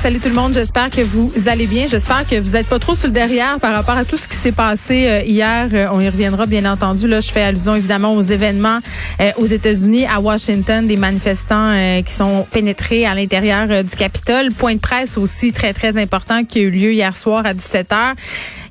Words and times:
Salut 0.00 0.18
tout 0.18 0.30
le 0.30 0.34
monde, 0.34 0.54
j'espère 0.54 0.88
que 0.88 1.02
vous 1.02 1.30
allez 1.46 1.66
bien. 1.66 1.86
J'espère 1.86 2.26
que 2.26 2.40
vous 2.40 2.56
êtes 2.56 2.66
pas 2.66 2.78
trop 2.78 2.94
sur 2.94 3.08
le 3.08 3.12
derrière 3.12 3.60
par 3.60 3.74
rapport 3.74 3.98
à 3.98 4.06
tout 4.06 4.16
ce 4.16 4.26
qui 4.28 4.34
s'est 4.34 4.50
passé 4.50 5.06
euh, 5.06 5.20
hier. 5.20 5.68
Euh, 5.74 5.88
on 5.92 6.00
y 6.00 6.08
reviendra 6.08 6.46
bien 6.46 6.64
entendu. 6.64 7.06
Là, 7.06 7.20
je 7.20 7.30
fais 7.30 7.42
allusion 7.42 7.74
évidemment 7.74 8.14
aux 8.14 8.22
événements 8.22 8.78
euh, 9.20 9.30
aux 9.36 9.44
États-Unis, 9.44 10.06
à 10.06 10.18
Washington, 10.18 10.86
des 10.86 10.96
manifestants 10.96 11.74
qui 12.02 12.14
sont 12.14 12.46
pénétrés 12.50 13.04
à 13.04 13.14
l'intérieur 13.14 13.84
du 13.84 13.94
Capitole. 13.94 14.54
Point 14.54 14.76
de 14.76 14.80
presse 14.80 15.18
aussi 15.18 15.52
très 15.52 15.74
très 15.74 15.98
important 15.98 16.44
qui 16.44 16.60
a 16.60 16.62
eu 16.62 16.70
lieu 16.70 16.94
hier 16.94 17.14
soir 17.14 17.44
à 17.44 17.52
17h. 17.52 18.14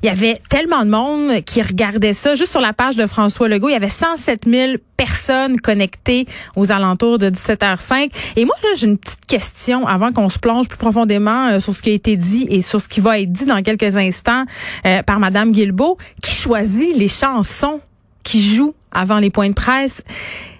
Il 0.02 0.06
y 0.06 0.08
avait 0.08 0.40
tellement 0.48 0.84
de 0.84 0.90
monde 0.90 1.44
qui 1.44 1.60
regardait 1.60 2.14
ça. 2.14 2.34
Juste 2.34 2.52
sur 2.52 2.60
la 2.60 2.72
page 2.72 2.96
de 2.96 3.06
François 3.06 3.48
Legault, 3.48 3.68
il 3.68 3.72
y 3.72 3.76
avait 3.76 3.90
107 3.90 4.46
000 4.46 4.72
personnes 4.96 5.60
connectées 5.60 6.26
aux 6.56 6.72
alentours 6.72 7.18
de 7.18 7.28
17h05. 7.28 8.10
Et 8.36 8.46
moi, 8.46 8.54
j'ai 8.76 8.86
une 8.86 8.96
petite 8.96 9.26
question 9.26 9.86
avant 9.86 10.12
qu'on 10.12 10.30
se 10.30 10.38
plonge 10.38 10.68
plus 10.68 10.78
profondément 10.78 11.48
euh, 11.48 11.60
sur 11.60 11.74
ce 11.74 11.82
qui 11.82 11.90
a 11.90 11.92
été 11.92 12.16
dit 12.16 12.46
et 12.48 12.62
sur 12.62 12.80
ce 12.80 12.88
qui 12.88 13.00
va 13.00 13.20
être 13.20 13.30
dit 13.30 13.44
dans 13.44 13.62
quelques 13.62 13.96
instants 13.96 14.44
euh, 14.86 15.02
par 15.02 15.18
Madame 15.18 15.52
Guilbeault. 15.52 15.98
Qui 16.22 16.32
choisit 16.32 16.96
les 16.96 17.08
chansons 17.08 17.80
qui 18.22 18.40
jouent 18.42 18.74
avant 18.92 19.18
les 19.18 19.30
points 19.30 19.48
de 19.48 19.54
presse? 19.54 20.02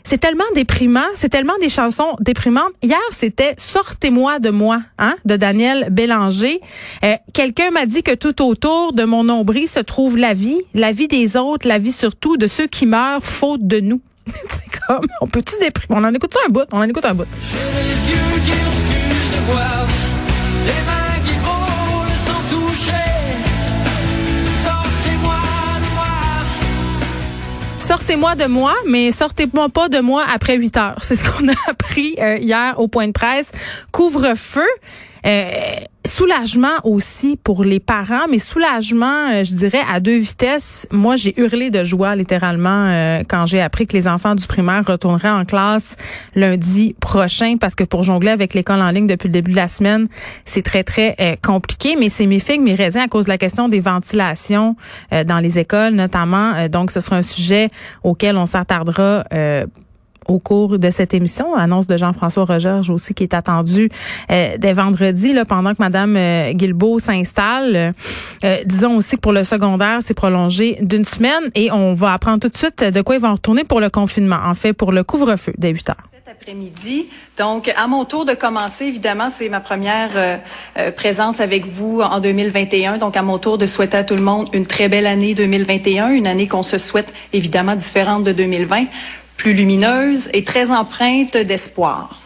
C'est 0.05 0.19
tellement 0.19 0.44
déprimant, 0.55 1.06
c'est 1.14 1.28
tellement 1.28 1.58
des 1.61 1.69
chansons 1.69 2.17
déprimantes. 2.20 2.72
Hier, 2.83 2.98
c'était 3.11 3.55
Sortez-moi 3.58 4.39
de 4.39 4.50
moi, 4.50 4.80
hein, 4.98 5.14
de 5.25 5.36
Daniel 5.36 5.89
Bélanger. 5.91 6.61
Euh, 7.05 7.14
Quelqu'un 7.33 7.70
m'a 7.70 7.86
dit 7.86 8.02
que 8.02 8.14
tout 8.14 8.42
autour 8.42 8.92
de 8.92 9.05
mon 9.05 9.25
nombril 9.25 9.69
se 9.69 9.80
trouve 9.80 10.17
la 10.17 10.34
vie, 10.34 10.61
la 10.75 10.92
vie 10.92 11.08
des 11.08 11.36
autres, 11.36 11.69
la 11.69 11.78
vie 11.78 11.92
surtout 11.92 12.36
de 12.36 12.47
ceux 12.47 12.67
qui 12.67 12.86
meurent 12.86 13.22
faute 13.25 13.67
de 13.67 13.80
nous. 13.80 14.00
c'est 14.27 14.80
comme, 14.86 15.06
on 15.20 15.27
peut-tu 15.27 15.55
déprimer? 15.61 16.00
On 16.00 16.05
en 16.05 16.14
écoute 16.14 16.34
un 16.47 16.50
bout, 16.50 16.64
on 16.72 16.78
en 16.78 16.89
écoute 16.89 17.05
un 17.05 17.14
bout. 17.14 17.24
les 17.24 18.11
yeux 18.11 18.19
qui 18.45 18.50
de 18.50 19.52
voir, 19.52 19.86
les 20.67 20.72
mains 20.86 21.20
qui 21.24 21.34
sans 22.27 22.56
toucher. 22.56 23.09
Sortez-moi 27.91 28.36
de 28.36 28.44
moi, 28.44 28.72
mais 28.86 29.10
sortez-moi 29.10 29.69
pas 29.69 29.88
de 29.88 29.98
moi 29.98 30.22
après 30.33 30.56
8 30.56 30.77
heures. 30.77 30.98
C'est 31.02 31.16
ce 31.16 31.24
qu'on 31.24 31.48
a 31.48 31.55
appris 31.69 32.14
euh, 32.20 32.36
hier 32.36 32.78
au 32.78 32.86
point 32.86 33.08
de 33.08 33.12
presse. 33.12 33.50
Couvre-feu. 33.91 34.69
Euh, 35.26 35.76
soulagement 36.06 36.78
aussi 36.84 37.36
pour 37.36 37.62
les 37.62 37.78
parents, 37.78 38.26
mais 38.30 38.38
soulagement, 38.38 39.28
euh, 39.28 39.44
je 39.44 39.54
dirais, 39.54 39.82
à 39.92 40.00
deux 40.00 40.17
vitesses. 40.17 40.86
Moi, 40.90 41.17
j'ai 41.17 41.39
hurlé 41.39 41.70
de 41.70 41.84
joie 41.84 42.17
littéralement 42.17 42.86
euh, 42.86 43.22
quand 43.28 43.45
j'ai 43.45 43.61
appris 43.61 43.86
que 43.86 43.92
les 43.92 44.08
enfants 44.08 44.34
du 44.34 44.46
primaire 44.46 44.83
retourneraient 44.86 45.30
en 45.30 45.45
classe 45.45 45.96
lundi 46.34 46.96
prochain, 47.00 47.56
parce 47.61 47.74
que 47.74 47.84
pour 47.84 48.02
jongler 48.02 48.30
avec 48.30 48.55
l'école 48.55 48.80
en 48.80 48.90
ligne 48.90 49.06
depuis 49.06 49.28
le 49.28 49.33
début 49.33 49.50
de 49.50 49.56
la 49.56 49.68
semaine, 49.68 50.08
c'est 50.45 50.62
très, 50.62 50.84
très 50.84 51.39
compliqué. 51.42 51.96
Mais 51.98 52.08
c'est 52.08 52.27
mes 52.27 52.40
figues, 52.40 52.62
mes 52.62 52.74
raisins 52.74 53.00
à 53.00 53.08
cause 53.08 53.27
de 53.27 53.30
la 53.30 53.39
question 53.39 53.68
des 53.68 53.80
ventilations 53.80 54.77
dans 55.11 55.39
les 55.39 55.58
écoles 55.58 55.95
notamment. 55.95 56.68
donc, 56.68 56.90
ce 56.90 57.00
sera 57.00 57.16
un 57.16 57.22
sujet 57.22 57.70
auquel 58.02 58.36
on 58.36 58.46
s'attardera 58.46 59.24
au 60.30 60.39
cours 60.39 60.79
de 60.79 60.91
cette 60.91 61.13
émission. 61.13 61.55
Annonce 61.55 61.86
de 61.86 61.96
Jean-François 61.96 62.45
Rogerge 62.45 62.89
aussi 62.89 63.14
qui 63.14 63.24
est 63.24 63.35
attendu 63.35 63.91
euh, 64.30 64.57
dès 64.58 64.73
vendredi, 64.73 65.33
là, 65.33 65.45
pendant 65.45 65.73
que 65.73 65.79
Mme 65.80 66.17
euh, 66.17 66.52
Guilbeault 66.52 67.01
s'installe. 67.01 67.92
Euh, 68.45 68.57
disons 68.64 68.96
aussi 68.96 69.17
que 69.17 69.20
pour 69.20 69.33
le 69.33 69.45
secondaire, 69.45 69.98
c'est 70.02 70.14
prolongé 70.14 70.79
d'une 70.80 71.05
semaine 71.05 71.51
et 71.55 71.70
on 71.73 71.95
va 71.95 72.13
apprendre 72.13 72.40
tout 72.40 72.48
de 72.48 72.57
suite 72.57 72.85
de 72.85 73.02
quoi 73.02 73.17
ils 73.17 73.20
vont 73.20 73.33
retourner 73.33 73.64
pour 73.64 73.80
le 73.80 73.90
confinement. 73.90 74.39
En 74.45 74.55
fait, 74.55 74.73
pour 74.73 74.92
le 74.92 75.02
couvre-feu 75.02 75.52
dès 75.58 75.70
8 75.70 75.90
heures 75.90 75.96
Cet 76.13 76.36
après-midi. 76.36 77.08
Donc, 77.40 77.73
à 77.74 77.86
mon 77.86 78.05
tour 78.05 78.27
de 78.27 78.35
commencer, 78.35 78.85
évidemment, 78.85 79.30
c'est 79.30 79.48
ma 79.48 79.61
première 79.61 80.11
euh, 80.14 80.36
euh, 80.79 80.90
présence 80.90 81.40
avec 81.40 81.64
vous 81.67 82.02
en 82.02 82.20
2021. 82.20 82.98
Donc, 82.98 83.17
à 83.17 83.23
mon 83.23 83.39
tour 83.39 83.57
de 83.57 83.67
souhaiter 83.67 83.96
à 83.96 84.05
tout 84.05 84.14
le 84.14 84.23
monde 84.23 84.48
une 84.52 84.67
très 84.67 84.90
belle 84.90 85.07
année 85.07 85.35
2021, 85.35 86.11
une 86.11 86.27
année 86.27 86.48
qu'on 86.48 86.63
se 86.63 86.77
souhaite 86.77 87.13
évidemment 87.33 87.77
différente 87.77 88.24
de 88.24 88.33
2020 88.33 88.85
plus 89.40 89.55
lumineuse 89.55 90.28
et 90.34 90.45
très 90.45 90.70
empreinte 90.70 91.34
d'espoir. 91.34 92.20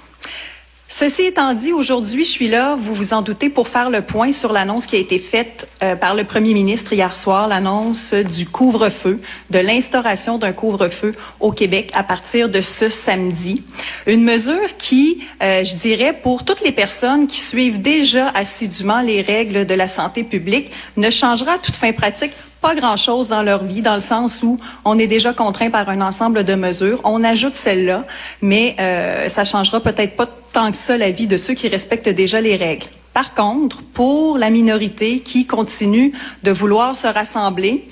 Ceci 0.89 1.23
étant 1.23 1.55
dit, 1.55 1.73
aujourd'hui, 1.73 2.25
je 2.25 2.31
suis 2.31 2.49
là, 2.49 2.77
vous 2.77 2.93
vous 2.93 3.13
en 3.13 3.23
doutez, 3.23 3.51
pour 3.51 3.69
faire 3.69 3.89
le 3.89 4.03
point 4.03 4.33
sur 4.33 4.53
l'annonce 4.53 4.87
qui 4.87 4.97
a 4.97 4.99
été 4.99 5.21
faite 5.21 5.69
euh, 5.85 5.95
par 5.95 6.17
le 6.17 6.25
premier 6.25 6.55
ministre 6.55 6.93
hier 6.93 7.15
soir, 7.15 7.47
l'annonce 7.47 8.15
du 8.15 8.47
couvre-feu, 8.47 9.21
de 9.51 9.59
l'instauration 9.61 10.39
d'un 10.39 10.53
couvre-feu 10.53 11.15
au 11.39 11.53
Québec 11.53 11.93
à 11.95 12.03
partir 12.03 12.49
de 12.49 12.61
ce 12.61 12.89
samedi. 12.89 13.63
Une 14.09 14.25
mesure 14.25 14.77
qui, 14.77 15.23
euh, 15.41 15.63
je 15.63 15.77
dirais, 15.77 16.19
pour 16.21 16.45
toutes 16.45 16.63
les 16.63 16.73
personnes 16.73 17.29
qui 17.29 17.39
suivent 17.39 17.81
déjà 17.81 18.29
assidûment 18.31 19.03
les 19.03 19.21
règles 19.21 19.67
de 19.67 19.75
la 19.75 19.87
santé 19.87 20.25
publique, 20.25 20.73
ne 20.97 21.11
changera 21.11 21.53
à 21.53 21.59
toute 21.59 21.77
fin 21.77 21.93
pratique 21.93 22.33
pas 22.65 22.75
grand-chose 22.75 23.29
dans 23.29 23.43
leur 23.43 23.63
vie, 23.63 23.83
dans 23.83 23.95
le 23.95 24.01
sens 24.01 24.43
où 24.43 24.59
on 24.87 24.99
est 24.99 25.07
déjà 25.07 25.35
contraint 25.35 25.69
par 25.69 25.87
un 25.91 26.01
ensemble 26.01 26.45
de 26.45 26.55
mesures. 26.55 26.99
On 27.05 27.23
ajoute 27.23 27.55
celle-là, 27.55 28.07
mais 28.41 28.75
euh, 28.81 29.29
ça 29.29 29.45
changera 29.45 29.81
peut-être 29.81 30.17
pas 30.17 30.27
tant 30.55 30.71
que 30.71 30.77
ça 30.79 30.97
la 30.97 31.11
vie 31.11 31.27
de 31.27 31.37
ceux 31.37 31.53
qui 31.53 31.69
respectent 31.69 32.09
déjà 32.09 32.41
les 32.41 32.57
règles. 32.57 32.87
Par 33.13 33.35
contre, 33.35 33.83
pour 33.83 34.39
la 34.39 34.49
minorité 34.49 35.21
qui 35.21 35.45
continue 35.45 36.15
de 36.43 36.53
vouloir 36.53 36.97
se 36.97 37.07
rassembler, 37.07 37.87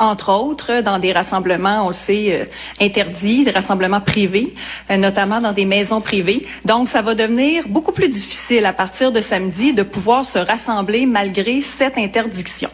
entre 0.00 0.32
autres, 0.32 0.80
dans 0.80 0.98
des 0.98 1.12
rassemblements, 1.12 1.84
on 1.84 1.88
le 1.88 1.92
sait, 1.92 2.32
euh, 2.32 2.44
interdits, 2.84 3.44
des 3.44 3.52
rassemblements 3.52 4.00
privés, 4.00 4.54
euh, 4.90 4.96
notamment 4.96 5.40
dans 5.40 5.52
des 5.52 5.66
maisons 5.66 6.00
privées. 6.00 6.48
Donc, 6.64 6.88
ça 6.88 7.00
va 7.00 7.14
devenir 7.14 7.68
beaucoup 7.68 7.92
plus 7.92 8.08
difficile 8.08 8.66
à 8.66 8.72
partir 8.72 9.12
de 9.12 9.20
samedi 9.20 9.72
de 9.72 9.84
pouvoir 9.84 10.26
se 10.26 10.40
rassembler 10.40 11.06
malgré 11.06 11.62
cette 11.62 11.96
interdiction. 11.96 12.70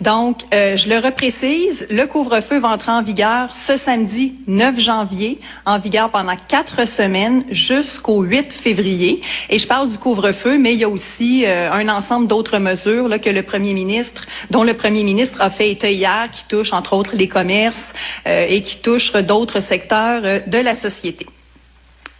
Donc, 0.00 0.42
euh, 0.54 0.76
je 0.76 0.88
le 0.88 0.98
reprécise, 0.98 1.86
le 1.90 2.06
couvre-feu 2.06 2.58
va 2.58 2.68
entrer 2.68 2.92
en 2.92 3.02
vigueur 3.02 3.54
ce 3.54 3.76
samedi 3.76 4.34
9 4.46 4.78
janvier, 4.78 5.38
en 5.66 5.78
vigueur 5.78 6.10
pendant 6.10 6.36
quatre 6.48 6.88
semaines 6.88 7.44
jusqu'au 7.50 8.22
8 8.22 8.52
février. 8.52 9.20
Et 9.48 9.58
je 9.58 9.66
parle 9.66 9.90
du 9.90 9.98
couvre-feu, 9.98 10.58
mais 10.58 10.72
il 10.72 10.78
y 10.78 10.84
a 10.84 10.88
aussi 10.88 11.44
euh, 11.46 11.70
un 11.70 11.88
ensemble 11.88 12.26
d'autres 12.26 12.58
mesures 12.58 13.08
là, 13.08 13.18
que 13.18 13.30
le 13.30 13.42
premier 13.42 13.74
ministre, 13.74 14.26
dont 14.50 14.64
le 14.64 14.74
premier 14.74 15.04
ministre 15.04 15.40
a 15.40 15.50
fait 15.50 15.70
état 15.70 15.90
hier, 15.90 16.28
qui 16.32 16.44
touchent 16.44 16.72
entre 16.72 16.94
autres 16.94 17.14
les 17.14 17.28
commerces 17.28 17.92
euh, 18.26 18.46
et 18.48 18.62
qui 18.62 18.78
touchent 18.78 19.12
d'autres 19.12 19.60
secteurs 19.60 20.22
de 20.46 20.58
la 20.58 20.74
société. 20.74 21.26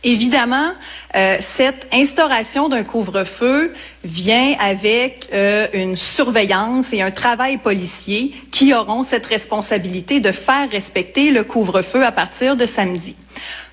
Évidemment, 0.03 0.73
euh, 1.15 1.37
cette 1.41 1.87
instauration 1.93 2.71
d'un 2.71 2.85
couvre-feu 2.85 3.75
vient 4.05 4.55
avec 4.59 5.29
euh, 5.33 5.67
une 5.75 5.97
surveillance 5.97 6.93
et 6.93 7.03
un 7.03 7.11
travail 7.11 7.59
policier 7.59 8.33
qui 8.51 8.73
auront 8.75 9.03
cette 9.03 9.27
responsabilité 9.27 10.21
de 10.21 10.33
faire 10.33 10.71
respecter 10.71 11.31
le 11.31 11.45
couvre-feu 11.45 12.05
à 12.05 12.13
partir 12.13 12.57
de 12.57 12.67
samedi. 12.67 13.15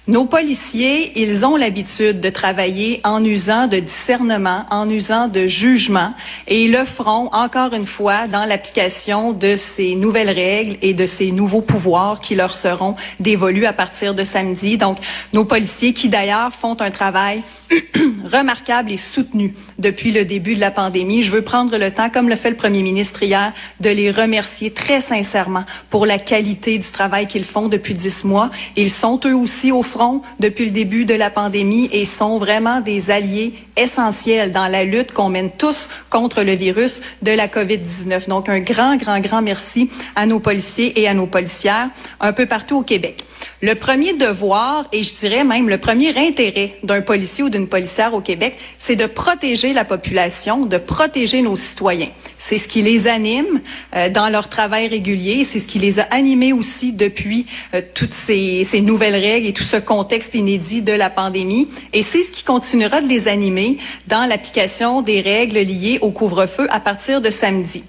Nos 0.10 0.24
policiers, 0.24 1.22
ils 1.22 1.46
ont 1.46 1.58
l'habitude 1.58 2.22
de 2.22 2.30
travailler 2.30 3.02
en 3.04 3.22
usant 3.26 3.68
de 3.68 3.76
discernement, 3.76 4.66
en 4.72 4.90
usant 4.90 5.28
de 5.28 5.48
jugement, 5.48 6.14
et 6.48 6.64
ils 6.64 6.72
le 6.72 6.86
feront 6.86 7.28
encore 7.34 7.74
une 7.74 7.86
fois 7.86 8.28
dans 8.28 8.46
l'application 8.46 9.34
de 9.34 9.58
ces 9.58 9.96
nouvelles 9.96 10.30
règles 10.30 10.78
et 10.82 10.94
de 10.94 11.06
ces 11.06 11.34
nouveaux 11.34 11.60
pouvoirs 11.60 12.22
qui 12.22 12.36
leur 12.36 12.56
seront 12.56 12.96
dévolus 13.20 13.66
à 13.66 13.74
partir 13.74 14.16
de 14.16 14.24
samedi. 14.24 14.78
Donc, 14.78 14.98
nos 15.34 15.44
policiers 15.44 15.92
qui 15.92 16.08
d'ailleurs 16.08 16.54
font 16.54 16.78
un 16.80 16.90
travail 16.90 17.44
remarquable 18.32 18.94
et 18.94 18.98
soutenu 18.98 19.54
depuis 19.78 20.14
le 20.14 20.24
début 20.24 20.56
de 20.56 20.62
la 20.62 20.72
pandémie. 20.72 21.24
Je 21.24 21.32
veux 21.32 21.42
prendre 21.42 21.78
le 21.78 21.92
temps, 21.92 22.10
comme 22.10 22.30
le 22.30 22.38
fait 22.38 22.50
le 22.50 22.56
premier 22.56 22.82
ministre 22.82 23.24
hier, 23.24 23.52
de 23.82 23.90
les 23.90 24.10
remercier 24.10 24.72
très 24.72 25.02
sincèrement 25.02 25.66
pour 25.90 26.06
la 26.06 26.18
qualité 26.18 26.78
du 26.78 26.90
travail 26.90 27.28
qu'ils 27.28 27.44
font 27.44 27.68
depuis 27.68 27.94
dix 27.94 28.24
mois. 28.24 28.52
Ils 28.78 28.90
sont 28.90 29.20
eux 29.26 29.36
aussi 29.36 29.74
au 29.74 29.84
front 29.84 29.97
depuis 30.40 30.66
le 30.66 30.72
début 30.72 31.06
de 31.06 31.14
la 31.14 31.30
pandémie 31.30 31.90
et 31.92 32.06
sont 32.06 32.38
vraiment 32.38 32.82
des 32.82 33.12
alliés 33.12 33.54
essentiels 33.76 34.52
dans 34.52 34.68
la 34.68 34.84
lutte 34.84 35.12
qu'on 35.12 35.30
mène 35.30 35.52
tous 35.52 35.90
contre 36.10 36.44
le 36.44 36.54
virus 36.54 37.02
de 37.22 37.32
la 37.32 37.48
COVID-19. 37.48 38.28
Donc, 38.28 38.50
un 38.50 38.60
grand, 38.60 38.98
grand, 38.98 39.20
grand 39.20 39.42
merci 39.42 39.90
à 40.16 40.26
nos 40.26 40.40
policiers 40.40 41.00
et 41.00 41.08
à 41.08 41.14
nos 41.14 41.28
policières 41.28 41.90
un 42.20 42.34
peu 42.34 42.46
partout 42.46 42.78
au 42.78 42.84
Québec. 42.84 43.24
Le 43.60 43.74
premier 43.74 44.14
devoir, 44.14 44.86
et 44.92 45.02
je 45.02 45.16
dirais 45.16 45.44
même 45.44 45.68
le 45.68 45.80
premier 45.80 46.16
intérêt 46.16 46.76
d'un 46.84 47.02
policier 47.02 47.44
ou 47.44 47.50
d'une 47.50 47.68
policière 47.68 48.14
au 48.14 48.22
Québec, 48.22 48.56
c'est 48.78 48.96
de 48.96 49.08
protéger 49.08 49.74
la 49.74 49.84
population, 49.84 50.68
de 50.68 50.78
protéger 50.78 51.42
nos 51.42 51.56
citoyens. 51.56 52.10
C'est 52.38 52.60
ce 52.60 52.68
qui 52.68 52.84
les 52.84 53.08
anime 53.08 53.62
euh, 53.96 54.10
dans 54.10 54.30
leur 54.30 54.48
travail 54.48 54.88
régulier, 54.88 55.44
c'est 55.44 55.60
ce 55.60 55.68
qui 55.68 55.80
les 55.80 56.00
a 56.00 56.04
animés 56.04 56.54
aussi 56.54 56.94
depuis 56.94 57.48
euh, 57.74 57.82
toutes 57.96 58.14
ces, 58.14 58.64
ces 58.64 58.82
nouvelles 58.82 59.16
règles 59.16 59.48
et 59.48 59.54
tout 59.54 59.64
ce 59.64 59.78
contexte 59.78 60.36
inédit 60.36 60.84
de 60.84 60.94
la 60.94 61.10
pandémie. 61.10 61.68
Et 61.94 62.04
c'est 62.04 62.22
ce 62.22 62.32
qui 62.32 62.44
continuera 62.44 63.02
de 63.02 63.08
les 63.08 63.28
animer 63.28 63.80
dans 64.06 64.28
l'application 64.30 65.02
des 65.02 65.20
règles 65.20 65.58
liées 65.58 65.98
au 66.02 66.12
couvre-feu 66.12 66.68
à 66.70 66.80
partir 66.80 67.22
de 67.22 67.32
samedi. 67.32 67.84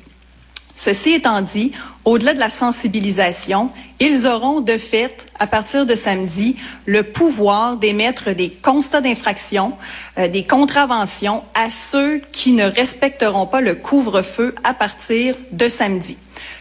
Ceci 0.78 1.14
étant 1.14 1.40
dit, 1.40 1.72
au-delà 2.04 2.34
de 2.34 2.38
la 2.38 2.50
sensibilisation, 2.50 3.68
ils 3.98 4.28
auront 4.28 4.60
de 4.60 4.78
fait, 4.78 5.26
à 5.40 5.48
partir 5.48 5.86
de 5.86 5.96
samedi, 5.96 6.54
le 6.86 7.02
pouvoir 7.02 7.78
d'émettre 7.78 8.30
des 8.30 8.48
constats 8.48 9.00
d'infraction, 9.00 9.72
euh, 10.18 10.28
des 10.28 10.44
contraventions 10.44 11.42
à 11.52 11.68
ceux 11.68 12.20
qui 12.30 12.52
ne 12.52 12.62
respecteront 12.62 13.46
pas 13.46 13.60
le 13.60 13.74
couvre-feu 13.74 14.54
à 14.62 14.72
partir 14.72 15.34
de 15.50 15.68
samedi. 15.68 16.16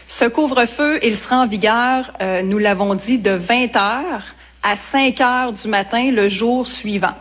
Ce 0.08 0.24
couvre-feu, 0.24 0.98
il 1.04 1.14
sera 1.14 1.36
en 1.36 1.46
vigueur, 1.46 2.12
euh, 2.20 2.42
nous 2.42 2.58
l'avons 2.58 2.96
dit, 2.96 3.20
de 3.20 3.30
20 3.30 3.76
heures 3.76 4.34
à 4.64 4.74
5 4.74 5.20
heures 5.20 5.52
du 5.52 5.68
matin 5.68 6.10
le 6.10 6.28
jour 6.28 6.66
suivant. 6.66 7.14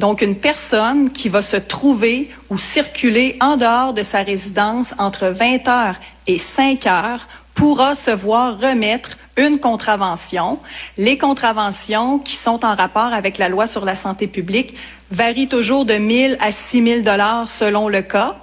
Donc, 0.00 0.20
une 0.20 0.34
personne 0.34 1.12
qui 1.12 1.28
va 1.28 1.42
se 1.42 1.56
trouver 1.56 2.28
ou 2.48 2.58
circuler 2.58 3.36
en 3.40 3.56
dehors 3.56 3.94
de 3.94 4.02
sa 4.02 4.22
résidence 4.22 4.94
entre 4.98 5.28
20 5.28 5.68
heures 5.68 5.96
et 6.30 6.38
5 6.38 6.86
heures 6.86 7.26
pourra 7.54 7.94
se 7.94 8.10
voir 8.10 8.60
remettre 8.60 9.16
une 9.36 9.58
contravention. 9.58 10.58
Les 10.96 11.18
contraventions 11.18 12.18
qui 12.18 12.36
sont 12.36 12.64
en 12.64 12.74
rapport 12.74 13.12
avec 13.12 13.36
la 13.36 13.48
loi 13.48 13.66
sur 13.66 13.84
la 13.84 13.96
santé 13.96 14.28
publique 14.28 14.74
varient 15.10 15.48
toujours 15.48 15.84
de 15.84 15.94
1000 15.94 16.36
à 16.40 16.52
6000 16.52 17.02
dollars 17.02 17.48
selon 17.48 17.88
le 17.88 18.02
cas. 18.02 18.36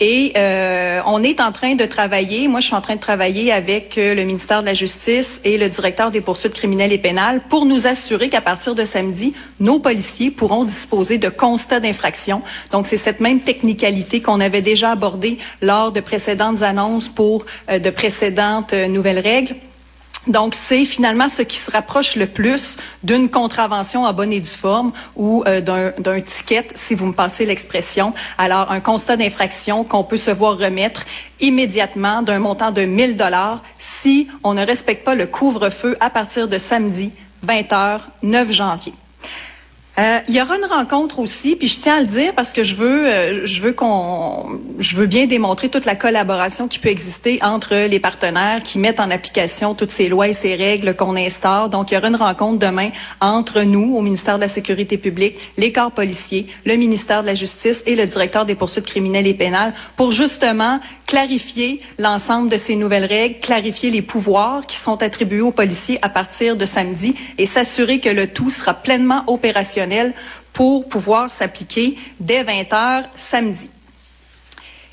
Et 0.00 0.32
euh, 0.36 1.00
on 1.06 1.24
est 1.24 1.40
en 1.40 1.50
train 1.50 1.74
de 1.74 1.84
travailler, 1.84 2.46
moi 2.46 2.60
je 2.60 2.66
suis 2.66 2.74
en 2.76 2.80
train 2.80 2.94
de 2.94 3.00
travailler 3.00 3.50
avec 3.50 3.98
euh, 3.98 4.14
le 4.14 4.22
ministère 4.22 4.60
de 4.60 4.66
la 4.66 4.74
Justice 4.74 5.40
et 5.42 5.58
le 5.58 5.68
directeur 5.68 6.12
des 6.12 6.20
poursuites 6.20 6.54
criminelles 6.54 6.92
et 6.92 6.98
pénales 6.98 7.40
pour 7.48 7.64
nous 7.64 7.88
assurer 7.88 8.28
qu'à 8.28 8.40
partir 8.40 8.76
de 8.76 8.84
samedi, 8.84 9.34
nos 9.58 9.80
policiers 9.80 10.30
pourront 10.30 10.64
disposer 10.64 11.18
de 11.18 11.28
constats 11.28 11.80
d'infraction. 11.80 12.42
Donc 12.70 12.86
c'est 12.86 12.96
cette 12.96 13.18
même 13.18 13.40
technicalité 13.40 14.20
qu'on 14.20 14.38
avait 14.38 14.62
déjà 14.62 14.92
abordée 14.92 15.38
lors 15.62 15.90
de 15.90 16.00
précédentes 16.00 16.62
annonces 16.62 17.08
pour 17.08 17.44
euh, 17.68 17.80
de 17.80 17.90
précédentes 17.90 18.74
euh, 18.74 18.86
nouvelles 18.86 19.18
règles. 19.18 19.56
Donc, 20.28 20.54
c'est 20.54 20.84
finalement 20.84 21.28
ce 21.28 21.42
qui 21.42 21.56
se 21.56 21.70
rapproche 21.70 22.14
le 22.14 22.26
plus 22.26 22.76
d'une 23.02 23.28
contravention 23.30 24.04
en 24.04 24.12
bonne 24.12 24.32
et 24.32 24.40
due 24.40 24.48
forme 24.48 24.92
ou 25.16 25.42
euh, 25.46 25.60
d'un- 25.60 25.92
d'un 25.98 26.20
ticket, 26.20 26.68
si 26.74 26.94
vous 26.94 27.06
me 27.06 27.12
passez 27.12 27.46
l'expression. 27.46 28.12
Alors, 28.36 28.70
un 28.70 28.80
constat 28.80 29.16
d'infraction 29.16 29.84
qu'on 29.84 30.04
peut 30.04 30.16
se 30.18 30.30
voir 30.30 30.58
remettre 30.58 31.04
immédiatement 31.40 32.22
d'un 32.22 32.38
montant 32.38 32.70
de 32.72 32.82
1000 32.82 33.16
dollars 33.16 33.62
si 33.78 34.28
on 34.44 34.54
ne 34.54 34.64
respecte 34.64 35.04
pas 35.04 35.14
le 35.14 35.26
couvre-feu 35.26 35.96
à 36.00 36.10
partir 36.10 36.46
de 36.46 36.58
samedi 36.58 37.12
20h, 37.46 38.00
9 38.22 38.52
janvier. 38.52 38.92
Euh, 39.98 40.20
il 40.28 40.34
y 40.36 40.40
aura 40.40 40.56
une 40.56 40.64
rencontre 40.64 41.18
aussi, 41.18 41.56
puis 41.56 41.66
je 41.66 41.80
tiens 41.80 41.96
à 41.96 42.00
le 42.00 42.06
dire 42.06 42.32
parce 42.36 42.52
que 42.52 42.62
je 42.62 42.76
veux, 42.76 43.06
euh, 43.06 43.46
je 43.46 43.60
veux 43.60 43.72
qu'on, 43.72 44.46
je 44.78 44.94
veux 44.94 45.06
bien 45.06 45.26
démontrer 45.26 45.68
toute 45.68 45.86
la 45.86 45.96
collaboration 45.96 46.68
qui 46.68 46.78
peut 46.78 46.88
exister 46.88 47.40
entre 47.42 47.74
les 47.88 47.98
partenaires 47.98 48.62
qui 48.62 48.78
mettent 48.78 49.00
en 49.00 49.10
application 49.10 49.74
toutes 49.74 49.90
ces 49.90 50.08
lois 50.08 50.28
et 50.28 50.34
ces 50.34 50.54
règles 50.54 50.94
qu'on 50.94 51.16
instaure. 51.16 51.68
Donc, 51.68 51.90
il 51.90 51.94
y 51.94 51.96
aura 51.96 52.08
une 52.08 52.16
rencontre 52.16 52.60
demain 52.60 52.90
entre 53.20 53.62
nous, 53.62 53.96
au 53.96 54.00
ministère 54.00 54.36
de 54.36 54.42
la 54.42 54.48
Sécurité 54.48 54.98
publique, 54.98 55.36
les 55.56 55.72
corps 55.72 55.90
policiers, 55.90 56.46
le 56.64 56.76
ministère 56.76 57.22
de 57.22 57.26
la 57.26 57.34
Justice 57.34 57.82
et 57.84 57.96
le 57.96 58.06
directeur 58.06 58.46
des 58.46 58.54
poursuites 58.54 58.86
criminelles 58.86 59.26
et 59.26 59.34
pénales 59.34 59.74
pour 59.96 60.12
justement 60.12 60.78
clarifier 61.08 61.80
l'ensemble 61.98 62.50
de 62.50 62.58
ces 62.58 62.76
nouvelles 62.76 63.06
règles, 63.06 63.40
clarifier 63.40 63.90
les 63.90 64.02
pouvoirs 64.02 64.66
qui 64.66 64.76
sont 64.76 65.02
attribués 65.02 65.40
aux 65.40 65.50
policiers 65.50 65.98
à 66.02 66.10
partir 66.10 66.54
de 66.54 66.66
samedi 66.66 67.16
et 67.38 67.46
s'assurer 67.46 67.98
que 67.98 68.10
le 68.10 68.28
tout 68.28 68.50
sera 68.50 68.74
pleinement 68.74 69.24
opérationnel 69.26 70.12
pour 70.52 70.86
pouvoir 70.86 71.30
s'appliquer 71.30 71.96
dès 72.20 72.44
20 72.44 72.72
heures 72.74 73.04
samedi. 73.16 73.70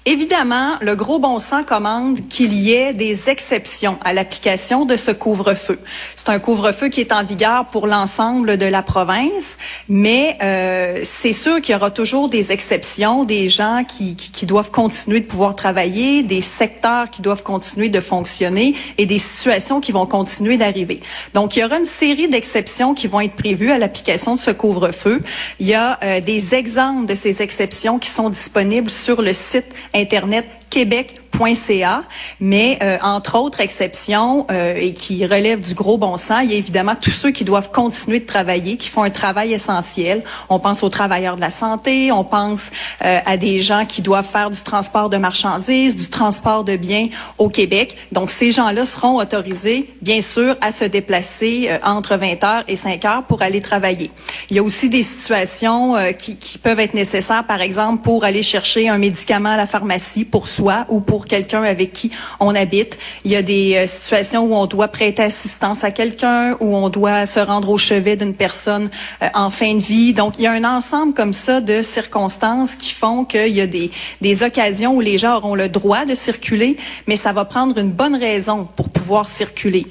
Évidemment, 0.08 0.74
le 0.82 0.96
gros 0.96 1.18
bon 1.18 1.40
sens 1.40 1.66
commande 1.66 2.20
qu'il 2.30 2.54
y 2.54 2.74
ait 2.74 2.94
des 2.94 3.28
exceptions 3.28 3.98
à 4.06 4.14
l'application 4.14 4.86
de 4.86 4.98
ce 4.98 5.10
couvre-feu. 5.10 5.80
C'est 6.16 6.30
un 6.30 6.38
couvre-feu 6.38 6.90
qui 6.90 7.02
est 7.02 7.12
en 7.12 7.24
vigueur 7.24 7.66
pour 7.66 7.88
l'ensemble 7.88 8.58
de 8.58 8.68
la 8.68 8.84
province, 8.84 9.58
mais 9.90 10.38
euh, 10.44 11.00
c'est 11.04 11.34
sûr 11.34 11.60
qu'il 11.60 11.74
y 11.74 11.76
aura 11.76 11.90
toujours 11.90 12.30
des 12.30 12.52
exceptions, 12.52 13.24
des 13.24 13.50
gens 13.50 13.84
qui, 13.84 14.16
doivent 14.46 14.70
continuer 14.70 15.22
de 15.22 15.26
pouvoir 15.26 15.56
travailler, 15.56 16.22
des 16.22 16.42
secteurs 16.42 17.10
qui 17.10 17.24
doivent 17.24 17.42
continuer 17.42 17.90
de 17.90 18.00
fonctionner 18.00 18.76
et 19.00 19.08
des 19.08 19.18
situations 19.18 19.82
qui 19.82 19.92
vont 19.92 20.06
continuer 20.06 20.58
d'arriver. 20.58 21.02
Donc, 21.34 21.56
il 21.56 21.62
y 21.62 21.66
aura 21.66 21.80
une 21.80 21.86
série 21.86 22.28
d'exceptions 22.28 22.94
qui 22.94 23.08
vont 23.08 23.22
être 23.22 23.34
prévues 23.34 23.72
à 23.72 23.80
l'application 23.80 24.36
de 24.36 24.40
ce 24.40 24.52
couvre-feu. 24.52 25.24
Il 25.60 25.66
y 25.66 25.74
a 25.74 25.98
euh, 26.04 26.22
des 26.22 26.54
exemples 26.54 27.08
de 27.08 27.16
ces 27.16 27.42
exceptions 27.42 27.98
qui 27.98 28.12
sont 28.12 28.30
disponibles 28.30 28.92
sur 28.92 29.24
le 29.24 29.34
site 29.34 29.66
Internet 29.96 30.65
québec.ca, 30.70 32.04
mais 32.40 32.78
euh, 32.82 32.98
entre 33.02 33.38
autres 33.40 33.62
exceptions 33.62 34.46
euh, 34.52 34.76
et 34.76 34.94
qui 34.94 35.26
relèvent 35.26 35.62
du 35.62 35.74
gros 35.74 35.98
bon 35.98 36.18
sens, 36.18 36.42
il 36.44 36.52
y 36.52 36.54
a 36.54 36.58
évidemment 36.58 36.96
tous 37.00 37.12
ceux 37.12 37.32
qui 37.32 37.44
doivent 37.44 37.72
continuer 37.72 38.20
de 38.20 38.26
travailler, 38.26 38.78
qui 38.78 38.90
font 38.90 39.04
un 39.04 39.10
travail 39.10 39.54
essentiel. 39.54 40.24
On 40.50 40.60
pense 40.60 40.84
aux 40.84 40.90
travailleurs 40.90 41.36
de 41.36 41.42
la 41.42 41.52
santé, 41.52 42.12
on 42.12 42.24
pense 42.24 42.72
euh, 43.04 43.20
à 43.26 43.38
des 43.38 43.62
gens 43.62 43.86
qui 43.86 44.02
doivent 44.02 44.28
faire 44.28 44.50
du 44.50 44.62
transport 44.62 45.10
de 45.10 45.18
marchandises, 45.18 45.96
du 45.96 46.10
transport 46.10 46.64
de 46.64 46.76
biens 46.76 47.08
au 47.38 47.50
Québec. 47.50 47.96
Donc 48.12 48.32
ces 48.32 48.52
gens-là 48.52 48.86
seront 48.86 49.18
autorisés, 49.18 49.90
bien 50.02 50.22
sûr, 50.22 50.56
à 50.62 50.72
se 50.72 50.86
déplacer 50.86 51.70
entre 51.84 52.18
20 52.18 52.44
heures 52.44 52.64
et 52.68 52.76
5 52.76 53.06
heures 53.06 53.24
pour 53.24 53.42
aller 53.42 53.62
travailler. 53.62 54.12
Il 54.50 54.56
y 54.56 54.60
a 54.60 54.64
aussi 54.64 54.90
des 54.90 55.04
situations 55.04 55.96
qui, 56.18 56.38
qui 56.38 56.58
peuvent 56.58 56.80
être 56.80 56.94
nécessaires, 56.94 57.46
par 57.46 57.62
exemple, 57.62 58.04
pour 58.04 58.24
aller 58.24 58.44
chercher 58.44 58.90
un 58.90 58.98
médicament 58.98 59.50
à 59.50 59.58
la 59.58 59.68
pharmacie 59.68 60.26
pour 60.26 60.48
soi 60.56 60.86
ou 60.90 61.00
pour 61.00 61.26
quelqu'un 61.26 61.64
avec 61.64 61.94
qui 61.94 62.12
on 62.40 62.56
habite. 62.56 62.98
Il 63.24 63.32
y 63.32 63.36
a 63.36 63.42
des 63.42 63.76
euh, 63.76 63.88
situations 63.88 64.44
où 64.46 64.56
on 64.56 64.66
doit 64.66 64.88
prêter 64.88 65.24
assistance 65.24 65.84
à 65.84 65.92
quelqu'un, 65.92 66.56
où 66.60 66.76
on 66.76 66.90
doit 66.90 67.26
se 67.26 67.40
rendre 67.40 67.70
au 67.70 67.78
chevet 67.78 68.16
d'une 68.16 68.34
personne 68.34 68.90
euh, 69.22 69.28
en 69.34 69.50
fin 69.50 69.74
de 69.76 69.82
vie. 69.82 70.14
Donc, 70.14 70.36
il 70.38 70.44
y 70.44 70.48
a 70.48 70.52
un 70.52 70.64
ensemble 70.64 71.14
comme 71.14 71.34
ça 71.34 71.62
de 71.62 71.82
circonstances 71.82 72.76
qui 72.76 72.94
font 72.94 73.26
qu'il 73.26 73.56
y 73.56 73.62
a 73.62 73.68
des, 73.68 73.92
des 74.22 74.44
occasions 74.44 74.94
où 74.96 75.02
les 75.02 75.18
gens 75.18 75.38
auront 75.38 75.56
le 75.56 75.70
droit 75.70 76.06
de 76.06 76.16
circuler, 76.16 76.78
mais 77.08 77.18
ça 77.18 77.34
va 77.34 77.46
prendre 77.46 77.78
une 77.78 77.92
bonne 77.92 78.16
raison 78.16 78.68
pour 78.76 78.90
pouvoir 78.90 79.28
circuler. 79.28 79.88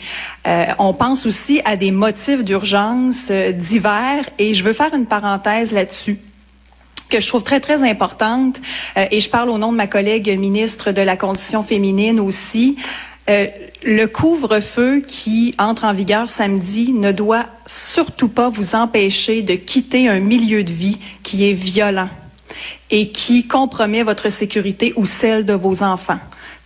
Euh, 0.47 0.67
on 0.79 0.93
pense 0.93 1.27
aussi 1.27 1.61
à 1.65 1.77
des 1.77 1.91
motifs 1.91 2.45
d'urgence 2.45 3.29
euh, 3.31 3.53
divers 3.53 4.25
et 4.39 4.55
je 4.55 4.63
veux 4.63 4.73
faire 4.73 4.95
une 4.95 5.07
parenthèse 5.07 5.73
là-dessus 5.73 6.19
que 7.15 7.21
je 7.21 7.29
trouve 7.29 7.45
très, 7.45 7.61
très 7.61 7.89
importante, 7.89 8.61
euh, 8.97 9.07
et 9.13 9.21
je 9.21 9.31
parle 9.31 9.49
au 9.49 9.57
nom 9.57 9.71
de 9.71 9.77
ma 9.77 9.87
collègue 9.87 10.37
ministre 10.37 10.91
de 10.91 11.01
la 11.01 11.17
Condition 11.17 11.63
féminine 11.63 12.19
aussi, 12.19 12.75
euh, 13.31 13.47
le 13.85 14.07
couvre-feu 14.07 15.05
qui 15.07 15.55
entre 15.61 15.85
en 15.85 15.95
vigueur 15.95 16.29
samedi 16.29 16.93
ne 16.93 17.13
doit 17.13 17.47
surtout 17.69 18.29
pas 18.29 18.49
vous 18.49 18.75
empêcher 18.75 19.43
de 19.43 19.55
quitter 19.55 20.09
un 20.09 20.19
milieu 20.19 20.65
de 20.65 20.73
vie 20.73 20.99
qui 21.23 21.49
est 21.49 21.53
violent 21.53 22.09
et 22.91 23.11
qui 23.11 23.47
compromet 23.47 24.03
votre 24.03 24.29
sécurité 24.31 24.93
ou 24.97 25.07
celle 25.07 25.47
de 25.47 25.55
vos 25.55 25.85
enfants. 25.85 26.19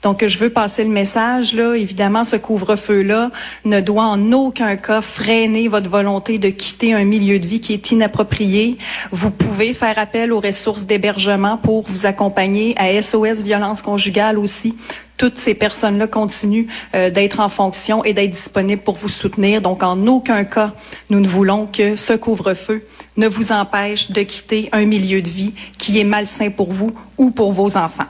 Donc, 0.02 0.24
je 0.24 0.38
veux 0.38 0.50
passer 0.50 0.84
le 0.84 0.90
message, 0.90 1.54
là. 1.54 1.74
Évidemment, 1.74 2.22
ce 2.22 2.36
couvre-feu-là 2.36 3.32
ne 3.64 3.80
doit 3.80 4.04
en 4.04 4.32
aucun 4.32 4.76
cas 4.76 5.00
freiner 5.00 5.66
votre 5.66 5.90
volonté 5.90 6.38
de 6.38 6.50
quitter 6.50 6.94
un 6.94 7.04
milieu 7.04 7.40
de 7.40 7.46
vie 7.46 7.60
qui 7.60 7.72
est 7.72 7.90
inapproprié. 7.90 8.78
Vous 9.10 9.32
pouvez 9.32 9.74
faire 9.74 9.98
appel 9.98 10.32
aux 10.32 10.38
ressources 10.40 10.84
d'hébergement 10.84 11.56
pour 11.56 11.82
vous 11.82 12.06
accompagner 12.06 12.74
à 12.78 13.02
SOS 13.02 13.42
Violence 13.42 13.82
Conjugale 13.82 14.38
aussi. 14.38 14.76
Toutes 15.16 15.36
ces 15.36 15.54
personnes-là 15.54 16.06
continuent 16.06 16.68
euh, 16.94 17.10
d'être 17.10 17.40
en 17.40 17.48
fonction 17.48 18.04
et 18.04 18.12
d'être 18.12 18.30
disponibles 18.30 18.82
pour 18.82 18.94
vous 18.94 19.08
soutenir. 19.08 19.60
Donc, 19.60 19.82
en 19.82 20.06
aucun 20.06 20.44
cas, 20.44 20.74
nous 21.10 21.18
ne 21.18 21.26
voulons 21.26 21.66
que 21.66 21.96
ce 21.96 22.12
couvre-feu 22.12 22.86
ne 23.16 23.26
vous 23.26 23.50
empêche 23.50 24.12
de 24.12 24.22
quitter 24.22 24.68
un 24.70 24.84
milieu 24.84 25.22
de 25.22 25.28
vie 25.28 25.54
qui 25.76 25.98
est 25.98 26.04
malsain 26.04 26.50
pour 26.50 26.72
vous 26.72 26.92
ou 27.16 27.32
pour 27.32 27.50
vos 27.50 27.76
enfants. 27.76 28.06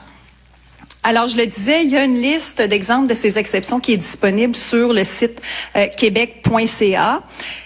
Alors, 1.09 1.27
je 1.27 1.39
le 1.39 1.47
disais, 1.47 1.85
il 1.85 1.91
y 1.91 1.97
a 1.97 2.05
une 2.05 2.21
liste 2.21 2.61
d'exemples 2.61 3.07
de 3.07 3.15
ces 3.15 3.39
exceptions 3.39 3.81
qui 3.81 3.95
est 3.95 3.97
disponible 3.97 4.55
sur 4.55 4.93
le 4.93 5.05
site 5.05 5.41
euh, 5.75 5.87
québec.ca. 5.97 7.23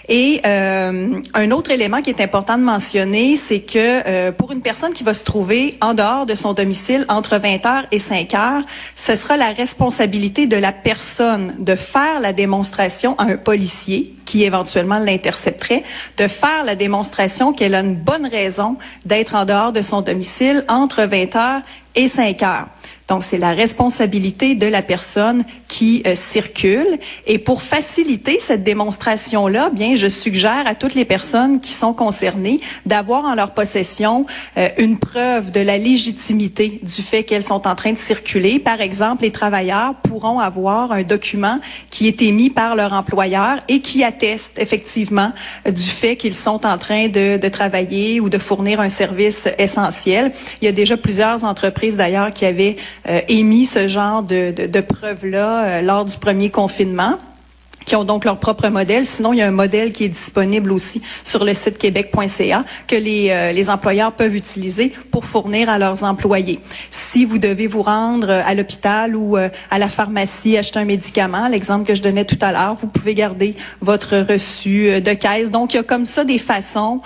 Et 0.07 0.39
euh, 0.45 1.19
un 1.33 1.51
autre 1.51 1.71
élément 1.71 2.01
qui 2.01 2.09
est 2.09 2.21
important 2.21 2.57
de 2.57 2.63
mentionner, 2.63 3.35
c'est 3.35 3.59
que 3.59 4.07
euh, 4.07 4.31
pour 4.31 4.53
une 4.53 4.61
personne 4.61 4.93
qui 4.93 5.03
va 5.03 5.13
se 5.13 5.25
trouver 5.25 5.77
en 5.81 5.93
dehors 5.93 6.25
de 6.25 6.35
son 6.35 6.53
domicile 6.53 7.05
entre 7.09 7.35
20h 7.35 7.83
et 7.91 7.97
5h, 7.97 8.63
ce 8.95 9.17
sera 9.17 9.35
la 9.35 9.51
responsabilité 9.51 10.47
de 10.47 10.55
la 10.55 10.71
personne 10.71 11.53
de 11.59 11.75
faire 11.75 12.21
la 12.21 12.31
démonstration 12.31 13.19
à 13.19 13.23
un 13.23 13.35
policier 13.35 14.13
qui 14.23 14.45
éventuellement 14.45 14.99
l'intercepterait, 14.99 15.83
de 16.17 16.29
faire 16.29 16.63
la 16.63 16.75
démonstration 16.75 17.51
qu'elle 17.51 17.75
a 17.75 17.81
une 17.81 17.95
bonne 17.95 18.25
raison 18.25 18.77
d'être 19.03 19.35
en 19.35 19.43
dehors 19.43 19.73
de 19.73 19.81
son 19.81 19.99
domicile 19.99 20.63
entre 20.69 21.01
20h 21.01 21.61
et 21.95 22.05
5h. 22.05 22.67
Donc, 23.13 23.23
c'est 23.23 23.37
la 23.37 23.51
responsabilité 23.51 24.55
de 24.55 24.65
la 24.65 24.81
personne 24.81 25.43
qui 25.67 26.01
euh, 26.07 26.15
circule. 26.15 26.97
Et 27.27 27.37
pour 27.37 27.61
faciliter 27.61 28.39
cette 28.39 28.63
démonstration-là, 28.63 29.69
bien, 29.69 29.95
je 29.95 30.07
suggère 30.07 30.63
à 30.65 30.73
toutes 30.73 30.95
les 30.95 31.05
personnes 31.05 31.59
qui 31.59 31.73
sont 31.73 31.93
concernées 31.93 32.59
d'avoir 32.87 33.25
en 33.25 33.35
leur 33.35 33.51
possession 33.51 34.25
euh, 34.57 34.69
une 34.79 34.97
preuve 34.97 35.51
de 35.51 35.59
la 35.59 35.77
légitimité 35.77 36.79
du 36.81 37.03
fait 37.03 37.21
qu'elles 37.21 37.43
sont 37.43 37.67
en 37.67 37.75
train 37.75 37.91
de 37.91 37.99
circuler. 37.99 38.57
Par 38.57 38.81
exemple, 38.81 39.21
les 39.21 39.31
travailleurs 39.31 39.93
pourront 40.01 40.39
avoir 40.39 40.91
un 40.91 41.03
document 41.03 41.59
qui 41.91 42.07
est 42.07 42.19
émis 42.23 42.49
par 42.49 42.75
leur 42.75 42.93
employeur 42.93 43.57
et 43.67 43.79
qui 43.79 44.03
atteste 44.03 44.53
effectivement 44.57 45.31
du 45.69 45.89
fait 45.89 46.15
qu'ils 46.15 46.33
sont 46.33 46.65
en 46.65 46.79
train 46.79 47.09
de, 47.09 47.47
travailler 47.49 48.19
ou 48.19 48.29
de 48.29 48.39
fournir 48.39 48.79
un 48.79 48.89
service 48.89 49.47
essentiel. 49.59 50.31
Il 50.61 50.65
y 50.65 50.67
a 50.67 50.71
déjà 50.71 50.97
plusieurs 50.97 51.43
entreprises 51.43 51.95
d'ailleurs 51.95 52.33
qui 52.33 52.45
avaient 52.45 52.75
émis 53.27 53.65
ce 53.65 53.87
genre 53.87 54.23
de, 54.23 54.51
de, 54.51 54.65
de 54.67 54.81
preuves-là 54.81 55.63
euh, 55.63 55.81
lors 55.81 56.05
du 56.05 56.17
premier 56.17 56.49
confinement 56.49 57.17
qui 57.85 57.95
ont 57.95 58.03
donc 58.03 58.25
leur 58.25 58.37
propre 58.37 58.69
modèle. 58.69 59.05
Sinon, 59.05 59.33
il 59.33 59.39
y 59.39 59.41
a 59.41 59.47
un 59.47 59.51
modèle 59.51 59.91
qui 59.91 60.05
est 60.05 60.09
disponible 60.09 60.71
aussi 60.71 61.01
sur 61.23 61.43
le 61.43 61.53
site 61.53 61.77
québec.ca 61.77 62.63
que 62.87 62.95
les, 62.95 63.29
euh, 63.29 63.51
les 63.51 63.69
employeurs 63.69 64.13
peuvent 64.13 64.35
utiliser 64.35 64.91
pour 65.11 65.25
fournir 65.25 65.69
à 65.69 65.77
leurs 65.77 66.03
employés. 66.03 66.59
Si 66.89 67.25
vous 67.25 67.37
devez 67.37 67.67
vous 67.67 67.81
rendre 67.81 68.29
euh, 68.29 68.41
à 68.45 68.53
l'hôpital 68.53 69.15
ou 69.15 69.37
euh, 69.37 69.49
à 69.71 69.79
la 69.79 69.89
pharmacie 69.89 70.57
acheter 70.57 70.79
un 70.79 70.85
médicament, 70.85 71.47
l'exemple 71.47 71.85
que 71.85 71.95
je 71.95 72.01
donnais 72.01 72.25
tout 72.25 72.37
à 72.41 72.51
l'heure, 72.51 72.75
vous 72.75 72.87
pouvez 72.87 73.15
garder 73.15 73.55
votre 73.81 74.17
reçu 74.17 75.01
de 75.01 75.13
caisse. 75.13 75.51
Donc, 75.51 75.73
il 75.73 75.77
y 75.77 75.79
a 75.79 75.83
comme 75.83 76.05
ça 76.05 76.23
des 76.23 76.37
façons 76.37 77.01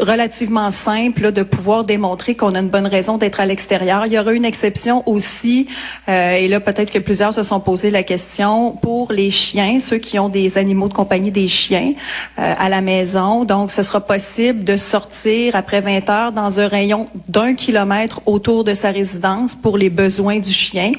relativement 0.00 0.70
simples 0.70 1.32
de 1.32 1.42
pouvoir 1.42 1.84
démontrer 1.84 2.34
qu'on 2.34 2.54
a 2.54 2.60
une 2.60 2.68
bonne 2.68 2.86
raison 2.86 3.18
d'être 3.18 3.40
à 3.40 3.46
l'extérieur. 3.46 4.06
Il 4.06 4.12
y 4.12 4.18
aura 4.18 4.32
une 4.32 4.44
exception 4.44 5.02
aussi, 5.08 5.66
et 6.08 6.48
là 6.48 6.60
peut-être 6.60 6.90
que 6.90 6.98
plusieurs 6.98 7.32
se 7.32 7.42
sont 7.42 7.60
posé 7.60 7.90
la 7.90 8.02
question, 8.02 8.72
pour 8.72 9.12
les 9.12 9.30
chiens 9.30 9.53
ceux 9.80 9.98
qui 9.98 10.18
ont 10.18 10.28
des 10.28 10.58
animaux 10.58 10.88
de 10.88 10.94
compagnie, 10.94 11.30
des 11.30 11.48
chiens 11.48 11.92
euh, 12.38 12.54
à 12.58 12.68
la 12.68 12.80
maison. 12.80 13.44
Donc, 13.44 13.70
ce 13.70 13.82
sera 13.82 14.00
possible 14.00 14.64
de 14.64 14.76
sortir 14.76 15.56
après 15.56 15.80
20 15.80 16.08
heures 16.10 16.32
dans 16.32 16.60
un 16.60 16.68
rayon 16.68 17.08
d'un 17.28 17.54
kilomètre 17.54 18.20
autour 18.26 18.64
de 18.64 18.74
sa 18.74 18.90
résidence 18.90 19.54
pour 19.54 19.78
les 19.78 19.90
besoins 19.90 20.38
du 20.38 20.52
chien. 20.52 20.92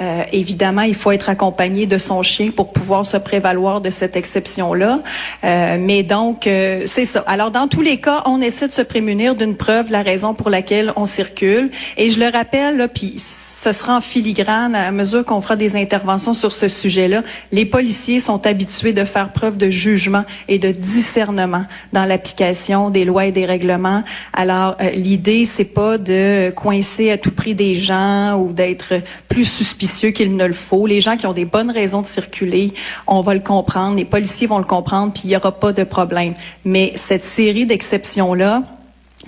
Euh, 0.00 0.24
évidemment, 0.32 0.82
il 0.82 0.96
faut 0.96 1.12
être 1.12 1.28
accompagné 1.28 1.86
de 1.86 1.98
son 1.98 2.22
chien 2.24 2.50
pour 2.50 2.72
pouvoir 2.72 3.06
se 3.06 3.16
prévaloir 3.16 3.80
de 3.80 3.90
cette 3.90 4.16
exception-là. 4.16 5.00
Euh, 5.44 5.76
mais 5.80 6.02
donc, 6.02 6.48
euh, 6.48 6.82
c'est 6.86 7.04
ça. 7.04 7.22
Alors, 7.28 7.52
dans 7.52 7.68
tous 7.68 7.80
les 7.80 7.98
cas, 7.98 8.24
on 8.26 8.40
essaie 8.40 8.66
de 8.66 8.72
se 8.72 8.82
prémunir 8.82 9.36
d'une 9.36 9.54
preuve, 9.54 9.90
la 9.90 10.02
raison 10.02 10.34
pour 10.34 10.50
laquelle 10.50 10.92
on 10.96 11.06
circule. 11.06 11.70
Et 11.96 12.10
je 12.10 12.18
le 12.18 12.26
rappelle, 12.26 12.88
puis 12.92 13.14
ce 13.18 13.72
sera 13.72 13.96
en 13.96 14.00
filigrane 14.00 14.74
à 14.74 14.90
mesure 14.90 15.24
qu'on 15.24 15.40
fera 15.40 15.54
des 15.54 15.76
interventions 15.76 16.34
sur 16.34 16.52
ce 16.52 16.68
sujet-là. 16.68 17.22
Les 17.52 17.64
policiers 17.64 18.18
sont 18.18 18.48
habitués 18.48 18.92
de 18.92 19.04
faire 19.04 19.28
preuve 19.28 19.56
de 19.56 19.70
jugement 19.70 20.24
et 20.48 20.58
de 20.58 20.72
discernement 20.72 21.66
dans 21.92 22.04
l'application 22.04 22.90
des 22.90 23.04
lois 23.04 23.26
et 23.26 23.32
des 23.32 23.46
règlements. 23.46 24.02
Alors, 24.32 24.76
l'idée, 24.94 25.44
c'est 25.44 25.64
pas 25.64 25.98
de 25.98 26.50
coincer 26.50 27.12
à 27.12 27.16
tout 27.16 27.30
prix 27.30 27.54
des 27.54 27.76
gens 27.76 28.34
ou 28.34 28.52
d'être 28.52 28.94
plus 29.28 29.44
suspicieux 29.84 30.10
qu'il 30.10 30.36
ne 30.36 30.46
le 30.46 30.54
faut. 30.54 30.86
Les 30.86 31.00
gens 31.00 31.16
qui 31.16 31.26
ont 31.26 31.32
des 31.32 31.44
bonnes 31.44 31.70
raisons 31.70 32.00
de 32.00 32.06
circuler, 32.06 32.72
on 33.06 33.20
va 33.20 33.34
le 33.34 33.40
comprendre. 33.40 33.96
Les 33.96 34.04
policiers 34.04 34.46
vont 34.46 34.58
le 34.58 34.64
comprendre, 34.64 35.12
puis 35.12 35.22
il 35.24 35.28
n'y 35.28 35.36
aura 35.36 35.52
pas 35.52 35.72
de 35.72 35.84
problème. 35.84 36.34
Mais 36.64 36.92
cette 36.96 37.24
série 37.24 37.66
d'exceptions-là, 37.66 38.62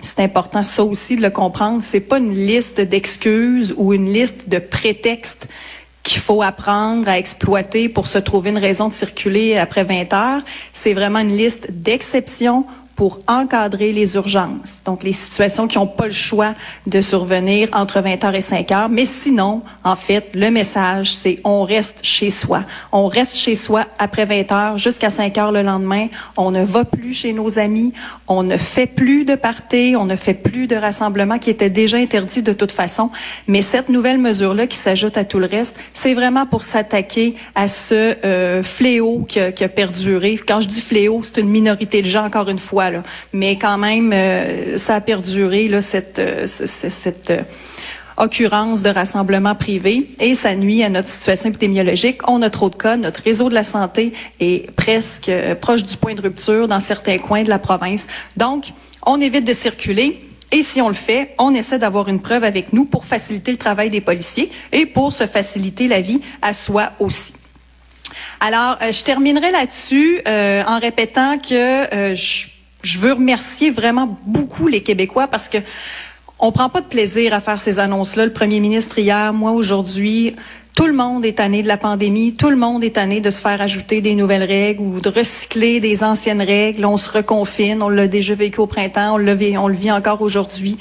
c'est 0.03 0.21
important 0.21 0.63
ça 0.63 0.83
aussi 0.83 1.17
de 1.17 1.23
le 1.23 1.31
comprendre. 1.31 1.83
C'est 1.83 2.01
pas 2.01 2.19
une 2.19 2.35
liste 2.35 2.81
d'excuses 2.81 3.75
ou 3.77 3.93
une 3.93 4.11
liste 4.13 4.49
de 4.49 4.59
prétextes 4.59 5.47
qu'il 6.03 6.21
faut 6.21 6.41
apprendre 6.41 7.09
à 7.09 7.19
exploiter 7.19 7.89
pour 7.89 8.07
se 8.07 8.19
trouver 8.19 8.51
une 8.51 8.59
raison 8.59 8.89
de 8.89 8.93
circuler 8.93 9.59
après 9.59 9.85
20 9.85 10.13
heures. 10.15 10.43
C'est 10.73 10.95
vraiment 10.95 11.19
une 11.19 11.37
liste 11.37 11.71
d'exceptions 11.71 12.65
pour 12.97 13.19
encadrer 13.29 13.93
les 13.93 14.15
urgences, 14.17 14.81
donc 14.87 15.03
les 15.03 15.13
situations 15.13 15.69
qui 15.69 15.77
n'ont 15.77 15.87
pas 15.87 16.07
le 16.07 16.15
choix 16.15 16.55
de 16.87 17.03
survenir 17.03 17.69
entre 17.75 18.01
20h 18.01 18.35
et 18.35 18.41
5h. 18.41 18.89
Mais 18.91 19.05
sinon, 19.05 19.61
en 19.85 19.97
fait, 19.97 20.31
le 20.33 20.51
message, 20.51 21.15
c'est 21.15 21.39
on 21.45 21.63
reste 21.63 21.99
chez 22.03 22.31
soi. 22.31 22.63
On 22.93 23.07
reste 23.07 23.37
chez 23.37 23.55
soi 23.55 23.85
après 23.99 24.25
20h 24.25 24.79
jusqu'à 24.79 25.09
5h 25.09 25.53
le 25.53 25.63
lendemain. 25.63 26.07
On 26.39 26.51
ne 26.51 26.65
va 26.65 26.87
plus 26.87 27.13
chez 27.13 27.35
nos 27.35 27.59
amis. 27.59 27.93
On 28.29 28.43
ne 28.43 28.57
fait 28.57 28.87
plus 28.87 29.27
de 29.27 29.35
parties. 29.35 29.95
On 29.99 30.07
ne 30.07 30.17
fait 30.17 30.35
plus 30.35 30.67
de 30.67 30.75
rassemblements 30.75 31.39
qui 31.39 31.51
étaient 31.51 31.71
déjà 31.71 31.99
interdits 31.99 32.43
de 32.43 32.55
toute 32.55 32.73
façon. 32.73 33.11
Mais 33.47 33.61
cette 33.61 33.91
nouvelle 33.91 34.19
mesure-là 34.19 34.67
qui 34.67 34.79
s'ajoute 34.79 35.19
à 35.19 35.25
tout 35.25 35.39
le 35.39 35.47
reste, 35.47 35.77
c'est 35.93 36.15
vraiment 36.15 36.47
pour 36.47 36.63
s'attaquer 36.63 37.35
à 37.55 37.69
ce 37.69 38.17
euh, 38.25 38.63
fléau 38.63 39.27
qui 39.29 39.39
a, 39.39 39.53
qui 39.53 39.65
a 39.65 39.69
perduré. 39.69 40.41
Quand 40.49 40.63
je 40.63 40.69
dis 40.69 40.81
fléau, 40.81 41.21
c'est 41.23 41.41
une 41.41 41.51
minorité 41.51 42.01
de 42.01 42.07
gens, 42.07 42.25
encore 42.25 42.49
une 42.49 42.59
fois 42.59 42.86
Mais 43.33 43.57
quand 43.57 43.79
même, 43.79 44.13
euh, 44.13 44.79
ça 44.79 44.97
a 44.97 45.01
perduré, 45.01 45.71
cette, 45.81 46.19
euh, 46.19 46.47
euh, 47.31 47.43
occurrence 48.17 48.83
de 48.83 48.89
rassemblement 48.89 49.55
privé 49.55 50.09
et 50.21 50.35
ça 50.35 50.55
nuit 50.55 50.83
à 50.83 50.89
notre 50.89 51.09
situation 51.09 51.51
épidémiologique. 51.51 52.27
On 52.29 52.41
a 52.43 52.51
trop 52.51 52.71
de 52.71 52.77
cas, 52.77 52.97
notre 52.97 53.23
réseau 53.23 53.49
de 53.49 53.55
la 53.55 53.65
santé 53.65 54.13
est 54.41 54.71
presque 54.73 55.31
proche 55.61 55.83
du 55.83 55.97
point 55.97 56.15
de 56.15 56.23
rupture 56.23 56.67
dans 56.67 56.81
certains 56.81 57.19
coins 57.19 57.45
de 57.45 57.51
la 57.51 57.59
province. 57.59 58.07
Donc, 58.37 58.73
on 59.05 59.21
évite 59.21 59.45
de 59.45 59.53
circuler. 59.53 60.23
Et 60.53 60.63
si 60.63 60.81
on 60.81 60.89
le 60.89 60.95
fait, 60.95 61.35
on 61.39 61.55
essaie 61.55 61.79
d'avoir 61.79 62.09
une 62.09 62.21
preuve 62.21 62.45
avec 62.45 62.73
nous 62.73 62.85
pour 62.85 63.05
faciliter 63.05 63.51
le 63.51 63.59
travail 63.59 63.91
des 63.91 64.01
policiers 64.01 64.51
et 64.73 64.87
pour 64.87 65.13
se 65.13 65.27
faciliter 65.27 65.89
la 65.89 66.01
vie 66.01 66.21
à 66.41 66.55
soi 66.55 66.93
aussi. 67.01 67.35
Alors, 68.41 68.79
je 68.81 69.03
terminerai 69.03 69.51
là-dessus 69.51 70.21
en 70.27 70.79
répétant 70.79 71.39
que 71.39 72.15
je 72.15 72.56
je 72.87 72.99
veux 72.99 73.13
remercier 73.13 73.71
vraiment 73.71 74.19
beaucoup 74.25 74.69
les 74.69 74.83
Québécois 74.83 75.27
parce 75.27 75.49
que 75.49 75.59
on 76.39 76.53
prend 76.53 76.69
pas 76.69 76.81
de 76.83 76.87
plaisir 76.87 77.33
à 77.33 77.41
faire 77.41 77.61
ces 77.61 77.79
annonces-là. 77.79 78.27
Le 78.27 78.33
premier 78.33 78.61
ministre 78.61 78.99
hier, 78.99 79.33
moi 79.33 79.53
aujourd'hui, 79.53 80.37
tout 80.75 80.87
le 80.87 80.93
monde 80.93 81.25
est 81.25 81.39
tanné 81.39 81.63
de 81.63 81.69
la 81.69 81.79
pandémie, 81.79 82.35
tout 82.35 82.51
le 82.51 82.57
monde 82.57 82.85
est 82.85 82.97
tanné 82.97 83.23
de 83.23 83.31
se 83.31 83.41
faire 83.41 83.63
ajouter 83.63 84.03
des 84.03 84.15
nouvelles 84.15 84.45
règles 84.45 84.83
ou 84.83 85.01
de 85.01 85.09
recycler 85.09 85.81
des 85.81 86.05
anciennes 86.05 86.43
règles. 86.43 86.85
On 86.85 86.99
se 86.99 87.11
reconfine, 87.11 87.83
on 87.83 87.89
l'a 87.89 88.07
déjà 88.07 88.35
vécu 88.35 88.61
au 88.61 88.67
printemps, 88.67 89.15
on, 89.15 89.17
le, 89.17 89.35
on 89.59 89.69
le 89.69 89.75
vit 89.75 89.91
encore 89.91 90.21
aujourd'hui. 90.21 90.77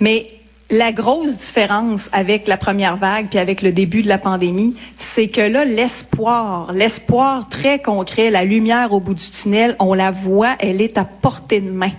Mais 0.00 0.26
la 0.70 0.92
grosse 0.92 1.36
différence 1.36 2.10
avec 2.12 2.46
la 2.46 2.58
première 2.58 2.96
vague 2.96 3.28
puis 3.30 3.38
avec 3.38 3.62
le 3.62 3.72
début 3.72 4.02
de 4.02 4.08
la 4.08 4.18
pandémie, 4.18 4.74
c'est 4.98 5.28
que 5.28 5.40
là, 5.40 5.64
l'espoir, 5.64 6.72
l'espoir 6.72 7.48
très 7.48 7.80
concret, 7.80 8.30
la 8.30 8.44
lumière 8.44 8.92
au 8.92 9.00
bout 9.00 9.14
du 9.14 9.30
tunnel, 9.30 9.76
on 9.78 9.94
la 9.94 10.10
voit, 10.10 10.56
elle 10.60 10.82
est 10.82 10.98
à 10.98 11.04
portée 11.04 11.60
de 11.60 11.70
main. 11.70 11.92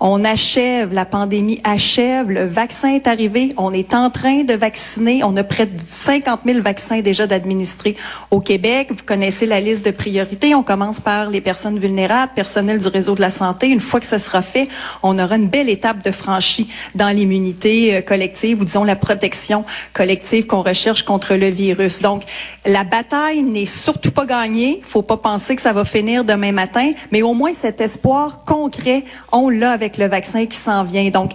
On 0.00 0.24
achève, 0.24 0.92
la 0.92 1.04
pandémie 1.04 1.60
achève, 1.64 2.30
le 2.30 2.44
vaccin 2.44 2.90
est 2.90 3.06
arrivé, 3.06 3.54
on 3.56 3.72
est 3.72 3.94
en 3.94 4.10
train 4.10 4.42
de 4.44 4.54
vacciner, 4.54 5.24
on 5.24 5.36
a 5.36 5.44
près 5.44 5.66
de 5.66 5.78
50 5.86 6.40
000 6.44 6.60
vaccins 6.60 7.00
déjà 7.00 7.26
d'administrer 7.26 7.96
au 8.30 8.40
Québec. 8.40 8.88
Vous 8.90 9.04
connaissez 9.04 9.46
la 9.46 9.60
liste 9.60 9.84
de 9.84 9.90
priorités. 9.90 10.54
On 10.54 10.62
commence 10.62 11.00
par 11.00 11.30
les 11.30 11.40
personnes 11.40 11.78
vulnérables, 11.78 12.32
personnel 12.34 12.78
du 12.78 12.88
réseau 12.88 13.14
de 13.14 13.20
la 13.20 13.30
santé. 13.30 13.68
Une 13.68 13.80
fois 13.80 14.00
que 14.00 14.06
ce 14.06 14.18
sera 14.18 14.42
fait, 14.42 14.68
on 15.02 15.18
aura 15.18 15.36
une 15.36 15.48
belle 15.48 15.68
étape 15.68 16.04
de 16.04 16.10
franchie 16.10 16.68
dans 16.94 17.14
l'immunité 17.14 17.96
euh, 17.96 18.00
collective 18.00 18.60
ou 18.60 18.64
disons 18.64 18.84
la 18.84 18.96
protection 18.96 19.64
collective 19.92 20.46
qu'on 20.46 20.62
recherche 20.62 21.02
contre 21.02 21.34
le 21.34 21.48
virus. 21.48 22.00
Donc, 22.00 22.22
la 22.64 22.84
bataille 22.84 23.42
n'est 23.42 23.66
surtout 23.66 24.10
pas 24.10 24.26
gagnée. 24.26 24.80
Faut 24.84 25.02
pas 25.02 25.16
penser 25.16 25.56
que 25.56 25.62
ça 25.62 25.72
va 25.72 25.84
finir 25.84 26.24
demain 26.24 26.52
matin, 26.52 26.92
mais 27.12 27.22
au 27.22 27.34
moins 27.34 27.54
cet 27.54 27.80
espoir 27.80 28.44
concret, 28.44 29.04
on 29.32 29.48
l'a 29.48 29.73
avec 29.74 29.98
le 29.98 30.06
vaccin 30.06 30.46
qui 30.46 30.56
s'en 30.56 30.84
vient. 30.84 31.08
Donc, 31.10 31.32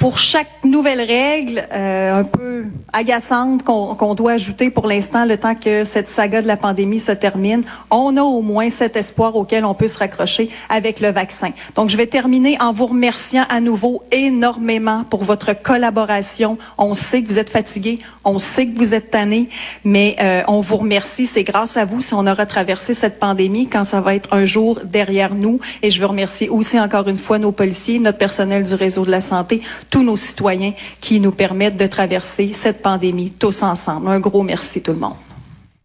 pour 0.00 0.16
chaque 0.16 0.64
nouvelle 0.64 1.02
règle, 1.02 1.62
euh, 1.72 2.20
un 2.20 2.24
peu 2.24 2.64
agaçante 2.90 3.62
qu'on 3.64 3.94
qu'on 3.94 4.14
doit 4.14 4.32
ajouter 4.32 4.70
pour 4.70 4.86
l'instant, 4.86 5.26
le 5.26 5.36
temps 5.36 5.54
que 5.54 5.84
cette 5.84 6.08
saga 6.08 6.40
de 6.40 6.46
la 6.46 6.56
pandémie 6.56 6.98
se 6.98 7.12
termine, 7.12 7.62
on 7.90 8.16
a 8.16 8.22
au 8.22 8.40
moins 8.40 8.70
cet 8.70 8.96
espoir 8.96 9.36
auquel 9.36 9.62
on 9.66 9.74
peut 9.74 9.88
se 9.88 9.98
raccrocher 9.98 10.48
avec 10.70 11.00
le 11.00 11.10
vaccin. 11.10 11.50
Donc, 11.74 11.90
je 11.90 11.98
vais 11.98 12.06
terminer 12.06 12.56
en 12.60 12.72
vous 12.72 12.86
remerciant 12.86 13.44
à 13.50 13.60
nouveau 13.60 14.02
énormément 14.10 15.04
pour 15.04 15.22
votre 15.22 15.52
collaboration. 15.52 16.56
On 16.78 16.94
sait 16.94 17.22
que 17.22 17.28
vous 17.28 17.38
êtes 17.38 17.50
fatigués, 17.50 17.98
on 18.24 18.38
sait 18.38 18.66
que 18.68 18.78
vous 18.78 18.94
êtes 18.94 19.10
tannés, 19.10 19.50
mais 19.84 20.16
euh, 20.22 20.42
on 20.48 20.62
vous 20.62 20.78
remercie. 20.78 21.26
C'est 21.26 21.44
grâce 21.44 21.76
à 21.76 21.84
vous 21.84 22.00
si 22.00 22.14
on 22.14 22.26
aura 22.26 22.46
traversé 22.46 22.94
cette 22.94 23.18
pandémie 23.18 23.68
quand 23.68 23.84
ça 23.84 24.00
va 24.00 24.14
être 24.14 24.32
un 24.32 24.46
jour 24.46 24.80
derrière 24.82 25.34
nous. 25.34 25.60
Et 25.82 25.90
je 25.90 26.00
veux 26.00 26.06
remercier 26.06 26.48
aussi 26.48 26.80
encore 26.80 27.06
une 27.08 27.18
fois 27.18 27.38
nos 27.38 27.52
policiers, 27.52 27.98
notre 27.98 28.18
personnel 28.18 28.64
du 28.64 28.74
réseau 28.74 29.04
de 29.04 29.10
la 29.10 29.20
santé, 29.20 29.60
tous 29.90 30.02
nos 30.02 30.16
citoyens 30.16 30.72
qui 31.00 31.20
nous 31.20 31.32
permettent 31.32 31.76
de 31.76 31.86
traverser 31.86 32.52
cette 32.52 32.80
pandémie 32.80 33.32
tous 33.32 33.62
ensemble. 33.62 34.08
Un 34.08 34.20
gros 34.20 34.42
merci 34.42 34.80
tout 34.82 34.92
le 34.92 34.98
monde. 34.98 35.16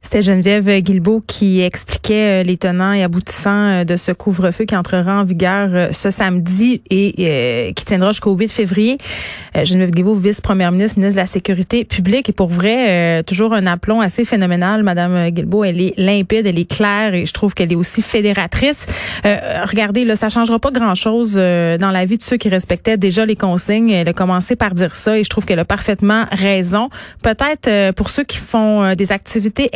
C'était 0.06 0.22
Geneviève 0.22 0.70
Guilbeault 0.82 1.24
qui 1.26 1.62
expliquait 1.62 2.42
euh, 2.42 2.44
les 2.44 2.58
tenants 2.58 2.94
et 2.94 3.02
aboutissants 3.02 3.82
euh, 3.82 3.84
de 3.86 3.96
ce 3.96 4.12
couvre-feu 4.12 4.66
qui 4.66 4.76
entrera 4.76 5.22
en 5.22 5.24
vigueur 5.24 5.70
euh, 5.74 5.88
ce 5.90 6.12
samedi 6.12 6.84
et 6.92 7.74
qui 7.76 7.86
tiendra 7.86 8.12
jusqu'au 8.12 8.36
8 8.36 8.52
février. 8.52 9.00
Geneviève 9.56 9.90
Guilbeault, 9.90 10.14
vice-première 10.14 10.72
ministre, 10.72 11.00
ministre 11.00 11.16
de 11.16 11.22
la 11.22 11.28
Sécurité 11.28 11.86
publique. 11.86 12.30
Et 12.30 12.34
pour 12.34 12.50
vrai, 12.50 13.24
toujours 13.24 13.54
un 13.54 13.66
aplomb 13.66 14.02
assez 14.02 14.26
phénoménal. 14.26 14.84
Madame 14.84 15.30
Guilbeault, 15.30 15.64
elle 15.64 15.82
est 15.82 15.94
limpide, 15.98 16.46
elle 16.46 16.60
est 16.60 16.70
claire 16.70 17.16
et 17.16 17.26
je 17.26 17.34
trouve 17.34 17.54
qu'elle 17.54 17.72
est 17.72 17.76
aussi 17.76 18.02
fédératrice. 18.02 18.86
regardez, 19.24 20.04
là, 20.04 20.16
ça 20.16 20.30
changera 20.30 20.60
pas 20.60 20.72
grand-chose 20.72 21.36
dans 21.36 21.92
la 21.92 22.06
vie 22.06 22.18
de 22.18 22.24
ceux 22.24 22.38
qui 22.38 22.50
respectaient 22.50 22.98
déjà 22.98 23.26
les 23.26 23.38
consignes. 23.38 23.90
Elle 23.92 24.10
a 24.10 24.14
commencé 24.14 24.56
par 24.58 24.74
dire 24.74 24.96
ça 24.96 25.18
et 25.18 25.24
je 25.24 25.30
trouve 25.30 25.46
qu'elle 25.46 25.60
a 25.60 25.66
parfaitement 25.66 26.26
raison. 26.32 26.90
Peut-être 27.24 27.92
pour 27.94 28.10
ceux 28.10 28.24
qui 28.24 28.38
font 28.38 28.94
des 28.94 29.12
activités 29.14 29.70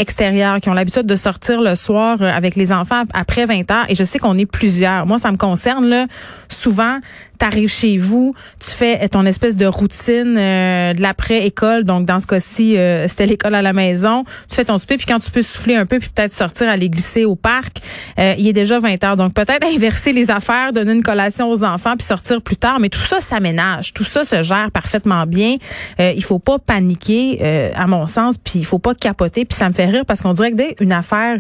qui 0.62 0.70
ont 0.70 0.74
l'habitude 0.74 1.06
de 1.06 1.16
sortir 1.16 1.62
le 1.62 1.76
soir 1.76 2.18
euh, 2.22 2.30
avec 2.30 2.58
les 2.58 2.74
enfants 2.74 3.04
après 3.14 3.46
20 3.46 3.72
heures. 3.72 3.86
Et 3.88 3.96
je 3.96 4.04
sais 4.04 4.20
qu'on 4.20 4.38
est 4.38 4.46
plusieurs. 4.46 5.06
Moi, 5.06 5.18
ça 5.18 5.32
me 5.32 5.38
concerne, 5.38 5.86
là. 5.86 6.08
Souvent, 6.50 7.00
t'arrives 7.40 7.72
chez 7.72 7.98
vous, 7.98 8.36
tu 8.60 8.70
fais 8.70 9.08
ton 9.08 9.26
espèce 9.26 9.56
de 9.56 9.66
routine 9.66 10.36
euh, 10.38 10.94
de 10.94 11.02
l'après-école. 11.02 11.86
Donc, 11.86 12.06
dans 12.06 12.20
ce 12.20 12.28
cas-ci, 12.28 12.78
euh, 12.78 13.08
c'était 13.08 13.26
l'école 13.26 13.56
à 13.56 13.62
la 13.62 13.72
maison. 13.74 14.26
Tu 14.48 14.56
fais 14.56 14.66
ton 14.66 14.78
souper, 14.78 14.98
puis 14.98 15.06
quand 15.08 15.20
tu 15.20 15.32
peux 15.32 15.42
souffler 15.42 15.76
un 15.76 15.86
peu, 15.86 16.00
puis 16.00 16.10
peut-être 16.10 16.34
sortir 16.34 16.70
aller 16.70 16.90
glisser 16.90 17.24
au 17.24 17.36
parc, 17.36 17.80
euh, 18.20 18.36
il 18.38 18.48
est 18.48 18.54
déjà 18.54 18.78
20 18.78 19.04
heures. 19.06 19.16
Donc, 19.16 19.34
peut-être 19.34 19.66
inverser 19.76 20.12
les 20.12 20.30
affaires, 20.30 20.74
donner 20.74 20.92
une 20.92 21.02
collation 21.02 21.50
aux 21.50 21.64
enfants, 21.64 21.96
puis 21.98 22.06
sortir 22.06 22.42
plus 22.42 22.58
tard. 22.58 22.80
Mais 22.82 22.90
tout 22.90 23.00
ça 23.00 23.22
s'aménage. 23.22 23.94
Tout 23.94 24.04
ça 24.04 24.26
se 24.26 24.44
gère 24.44 24.70
parfaitement 24.72 25.26
bien. 25.26 25.56
il 25.98 26.24
faut 26.24 26.40
pas 26.40 26.60
paniquer, 26.60 27.72
à 27.74 27.88
mon 27.88 28.06
sens, 28.06 28.38
puis 28.38 28.60
il 28.60 28.66
faut 28.66 28.80
pas 28.80 28.94
capoter. 28.94 29.46
Puis 29.46 29.58
ça 29.58 29.70
me 29.70 29.74
fait 29.74 29.86
rire 29.86 30.04
parce 30.06 30.22
qu'on 30.22 30.34
dirait 30.34 30.52
que 30.52 30.58
dès 30.58 30.76
une 30.82 30.92
affaire, 30.92 31.38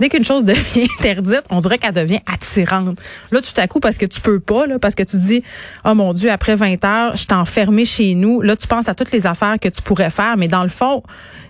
dès 0.00 0.08
qu'une 0.08 0.24
chose 0.24 0.44
devient 0.44 0.88
interdite, 0.98 1.42
on 1.50 1.60
dirait 1.60 1.78
qu'elle 1.78 1.94
devient 1.94 2.20
attirante. 2.32 2.98
Là, 3.30 3.40
tout 3.42 3.60
à 3.60 3.68
coup, 3.68 3.80
parce 3.80 3.98
que 3.98 4.06
tu 4.06 4.20
peux 4.20 4.40
pas, 4.40 4.66
là, 4.66 4.78
parce 4.78 4.94
que 4.94 5.02
tu 5.02 5.18
dis 5.18 5.33
oh 5.84 5.94
mon 5.94 6.12
Dieu, 6.12 6.30
après 6.30 6.54
20 6.54 6.84
heures, 6.84 7.16
je 7.16 7.26
t'ai 7.26 7.34
enfermé 7.34 7.84
chez 7.84 8.14
nous. 8.14 8.42
Là, 8.42 8.56
tu 8.56 8.66
penses 8.66 8.88
à 8.88 8.94
toutes 8.94 9.12
les 9.12 9.26
affaires 9.26 9.58
que 9.60 9.68
tu 9.68 9.82
pourrais 9.82 10.10
faire, 10.10 10.36
mais 10.36 10.48
dans 10.48 10.62
le 10.62 10.68
fond, 10.68 11.02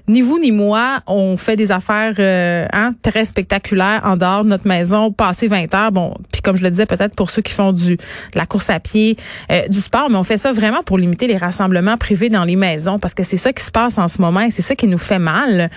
ni 0.06 0.20
vous 0.20 0.38
ni 0.38 0.52
moi, 0.52 1.00
on 1.06 1.38
fait 1.38 1.56
des 1.56 1.72
affaires 1.72 2.14
euh, 2.18 2.66
hein, 2.72 2.94
très 3.00 3.24
spectaculaires 3.24 4.02
en 4.04 4.18
dehors 4.18 4.44
de 4.44 4.50
notre 4.50 4.68
maison, 4.68 5.10
passer 5.10 5.48
20 5.48 5.74
heures. 5.74 5.92
Bon, 5.92 6.14
puis 6.30 6.42
comme 6.42 6.56
je 6.56 6.62
le 6.62 6.70
disais, 6.70 6.84
peut-être 6.84 7.16
pour 7.16 7.30
ceux 7.30 7.40
qui 7.40 7.54
font 7.54 7.72
du 7.72 7.96
de 7.96 8.02
la 8.34 8.44
course 8.44 8.68
à 8.68 8.80
pied, 8.80 9.16
euh, 9.50 9.66
du 9.68 9.80
sport, 9.80 10.10
mais 10.10 10.16
on 10.16 10.24
fait 10.24 10.36
ça 10.36 10.52
vraiment 10.52 10.82
pour 10.82 10.98
limiter 10.98 11.26
les 11.26 11.38
rassemblements 11.38 11.96
privés 11.96 12.28
dans 12.28 12.44
les 12.44 12.56
maisons, 12.56 12.98
parce 12.98 13.14
que 13.14 13.24
c'est 13.24 13.38
ça 13.38 13.52
qui 13.54 13.64
se 13.64 13.70
passe 13.70 13.96
en 13.96 14.08
ce 14.08 14.20
moment 14.20 14.40
et 14.40 14.50
c'est 14.50 14.62
ça 14.62 14.74
qui 14.74 14.86
nous 14.86 14.98
fait 14.98 15.18
mal. 15.18 15.70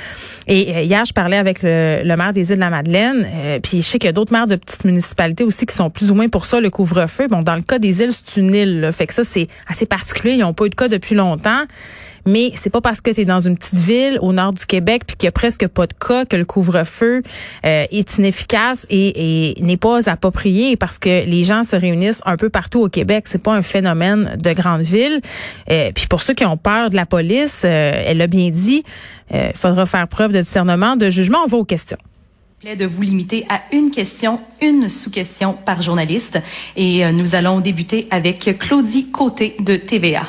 Et 0.48 0.76
euh, 0.76 0.82
hier, 0.82 1.06
je 1.06 1.14
parlais 1.14 1.38
avec 1.38 1.64
le, 1.64 2.16
maire 2.18 2.34
des 2.34 2.50
îles 2.50 2.56
de 2.56 2.62
la 2.62 2.70
Madeleine, 2.70 3.60
puis 3.64 3.78
je 3.78 3.88
sais 3.88 3.98
qu'il 3.98 4.08
y 4.08 4.10
a 4.10 4.14
d'autres 4.14 4.34
maires 4.34 4.48
de 4.48 4.58
petites 4.58 4.84
municipalités 4.84 5.46
aussi 5.46 5.66
qui 5.66 5.76
sont 5.76 5.90
plus 5.90 6.12
ou 6.12 6.16
moins 6.16 6.28
pour 6.28 6.46
ça, 6.46 6.60
le 6.60 6.70
couvre-feu. 6.70 7.28
Bon, 7.30 7.44
dans 7.44 7.56
le 7.56 7.62
cas 7.62 7.80
des 7.80 7.97
c'est 7.98 8.40
une 8.40 8.54
île, 8.54 8.90
fait 8.94 9.08
que 9.08 9.14
ça, 9.14 9.24
c'est 9.24 9.48
assez 9.68 9.86
particulier. 9.86 10.34
Ils 10.34 10.40
n'ont 10.40 10.54
pas 10.54 10.66
eu 10.66 10.70
de 10.70 10.76
cas 10.76 10.88
depuis 10.88 11.16
longtemps. 11.16 11.66
Mais 12.28 12.52
c'est 12.56 12.70
pas 12.70 12.82
parce 12.82 13.00
que 13.00 13.10
tu 13.10 13.24
dans 13.24 13.40
une 13.40 13.58
petite 13.58 13.78
ville 13.80 14.20
au 14.22 14.34
nord 14.34 14.54
du 14.54 14.66
Québec 14.66 15.04
puis 15.08 15.16
qu'il 15.16 15.28
y 15.28 15.30
a 15.30 15.32
presque 15.32 15.66
pas 15.68 15.88
de 15.88 15.94
cas 15.94 16.26
que 16.26 16.36
le 16.36 16.44
couvre-feu 16.44 17.24
euh, 17.66 17.86
est 17.90 18.18
inefficace 18.18 18.86
et, 18.90 19.56
n'est 19.62 19.78
pas 19.78 20.10
approprié 20.10 20.76
parce 20.76 20.98
que 20.98 21.26
les 21.26 21.44
gens 21.44 21.64
se 21.64 21.76
réunissent 21.78 22.22
un 22.26 22.36
peu 22.36 22.50
partout 22.50 22.82
au 22.82 22.90
Québec. 22.90 23.24
C'est 23.28 23.42
pas 23.42 23.54
un 23.54 23.62
phénomène 23.62 24.38
de 24.44 24.52
grande 24.52 24.82
ville. 24.82 25.22
Euh, 25.72 25.92
puis 25.96 26.08
pour 26.08 26.22
ceux 26.22 26.34
qui 26.34 26.46
ont 26.46 26.58
peur 26.58 26.90
de 26.90 26.98
la 26.98 27.06
police, 27.06 27.64
euh, 27.64 27.92
elle 28.06 28.18
l'a 28.18 28.28
bien 28.28 28.50
dit, 28.50 28.84
il 29.34 29.52
faudra 29.56 29.86
faire 29.86 30.08
preuve 30.10 30.34
de 30.34 30.42
discernement, 30.42 30.98
de 30.98 31.10
jugement. 31.10 31.40
On 31.46 31.48
va 31.48 31.58
aux 31.58 31.66
questions 31.66 31.98
de 32.64 32.86
vous 32.88 33.04
limiter 33.04 33.46
à 33.50 33.60
une 33.72 33.92
question, 33.92 34.40
une 34.62 34.90
sous-question 34.90 35.54
par 35.54 35.82
journaliste. 35.82 36.40
Et 36.76 37.10
nous 37.12 37.36
allons 37.36 37.60
débuter 37.60 38.08
avec 38.10 38.58
Claudie 38.58 39.12
Côté 39.12 39.56
de 39.60 39.78
TVA. 39.78 40.24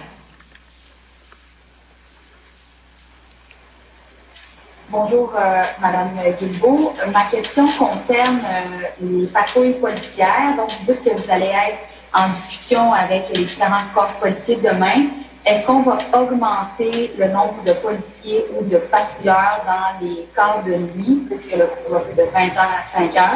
Bonjour, 4.90 5.34
euh, 5.38 5.62
Madame 5.80 6.10
Guilbeault. 6.38 6.94
Ma 7.12 7.24
question 7.24 7.66
concerne 7.66 8.40
euh, 8.44 8.86
les 9.02 9.26
patrouilles 9.26 9.74
policières. 9.74 10.56
Donc, 10.56 10.70
vous 10.80 10.92
dites 10.92 11.04
que 11.04 11.10
vous 11.10 11.30
allez 11.30 11.46
être 11.46 11.78
en 12.14 12.30
discussion 12.30 12.92
avec 12.92 13.24
les 13.34 13.44
différents 13.44 13.84
corps 13.94 14.14
policiers 14.14 14.56
demain. 14.56 15.08
Est-ce 15.48 15.64
qu'on 15.64 15.80
va 15.80 15.96
augmenter 16.12 17.10
le 17.16 17.26
nombre 17.28 17.62
de 17.64 17.72
policiers 17.72 18.44
ou 18.54 18.62
de 18.64 18.76
patrouilleurs 18.76 19.62
dans 19.64 20.06
les 20.06 20.26
quarts 20.36 20.62
de 20.62 20.74
nuit, 20.74 21.22
puisque 21.26 21.52
le 21.52 21.66
va 21.88 22.00
de 22.00 22.22
20h 22.22 22.58
à 22.58 23.00
5h? 23.00 23.28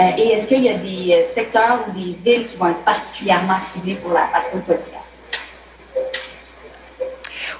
Euh, 0.00 0.10
et 0.18 0.32
est-ce 0.32 0.48
qu'il 0.48 0.64
y 0.64 0.68
a 0.68 0.74
des 0.74 1.24
secteurs 1.32 1.84
ou 1.86 1.92
des 1.92 2.16
villes 2.24 2.46
qui 2.46 2.56
vont 2.56 2.66
être 2.66 2.82
particulièrement 2.82 3.58
ciblés 3.72 3.94
pour 3.94 4.12
la 4.12 4.22
patrouille 4.32 4.62
policière? 4.62 5.05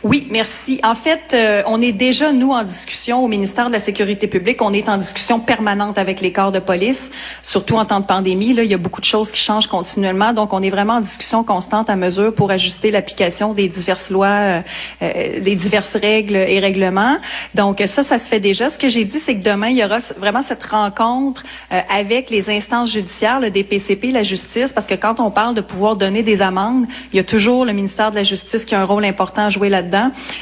Oui, 0.08 0.28
merci. 0.30 0.78
En 0.84 0.94
fait, 0.94 1.32
euh, 1.34 1.64
on 1.66 1.82
est 1.82 1.90
déjà, 1.90 2.30
nous, 2.32 2.52
en 2.52 2.62
discussion 2.62 3.24
au 3.24 3.26
ministère 3.26 3.66
de 3.66 3.72
la 3.72 3.80
Sécurité 3.80 4.28
publique. 4.28 4.62
On 4.62 4.72
est 4.72 4.88
en 4.88 4.98
discussion 4.98 5.40
permanente 5.40 5.98
avec 5.98 6.20
les 6.20 6.30
corps 6.30 6.52
de 6.52 6.60
police, 6.60 7.10
surtout 7.42 7.74
en 7.74 7.84
temps 7.84 7.98
de 7.98 8.06
pandémie. 8.06 8.54
Là, 8.54 8.62
il 8.62 8.70
y 8.70 8.74
a 8.74 8.78
beaucoup 8.78 9.00
de 9.00 9.06
choses 9.06 9.32
qui 9.32 9.40
changent 9.40 9.66
continuellement. 9.66 10.32
Donc, 10.32 10.52
on 10.52 10.62
est 10.62 10.70
vraiment 10.70 10.92
en 10.92 11.00
discussion 11.00 11.42
constante 11.42 11.90
à 11.90 11.96
mesure 11.96 12.32
pour 12.32 12.52
ajuster 12.52 12.92
l'application 12.92 13.52
des 13.52 13.66
diverses 13.66 14.10
lois, 14.10 14.28
euh, 14.28 14.60
euh, 15.02 15.40
des 15.40 15.56
diverses 15.56 15.96
règles 15.96 16.36
et 16.36 16.60
règlements. 16.60 17.16
Donc, 17.56 17.82
ça, 17.84 18.04
ça 18.04 18.18
se 18.18 18.28
fait 18.28 18.38
déjà. 18.38 18.70
Ce 18.70 18.78
que 18.78 18.88
j'ai 18.88 19.04
dit, 19.04 19.18
c'est 19.18 19.34
que 19.34 19.42
demain, 19.42 19.70
il 19.70 19.76
y 19.76 19.84
aura 19.84 19.98
vraiment 20.18 20.42
cette 20.42 20.62
rencontre 20.62 21.42
avec 21.70 22.30
les 22.30 22.48
instances 22.48 22.92
judiciaires, 22.92 23.40
le 23.40 23.50
DPCP, 23.50 24.12
la 24.12 24.22
justice, 24.22 24.72
parce 24.72 24.86
que 24.86 24.94
quand 24.94 25.18
on 25.18 25.32
parle 25.32 25.56
de 25.56 25.62
pouvoir 25.62 25.96
donner 25.96 26.22
des 26.22 26.42
amendes, 26.42 26.86
il 27.12 27.16
y 27.16 27.20
a 27.20 27.24
toujours 27.24 27.64
le 27.64 27.72
ministère 27.72 28.12
de 28.12 28.16
la 28.16 28.22
Justice 28.22 28.64
qui 28.64 28.76
a 28.76 28.80
un 28.80 28.84
rôle 28.84 29.04
important 29.04 29.46
à 29.46 29.50
jouer 29.50 29.68
là-dedans. 29.68 29.95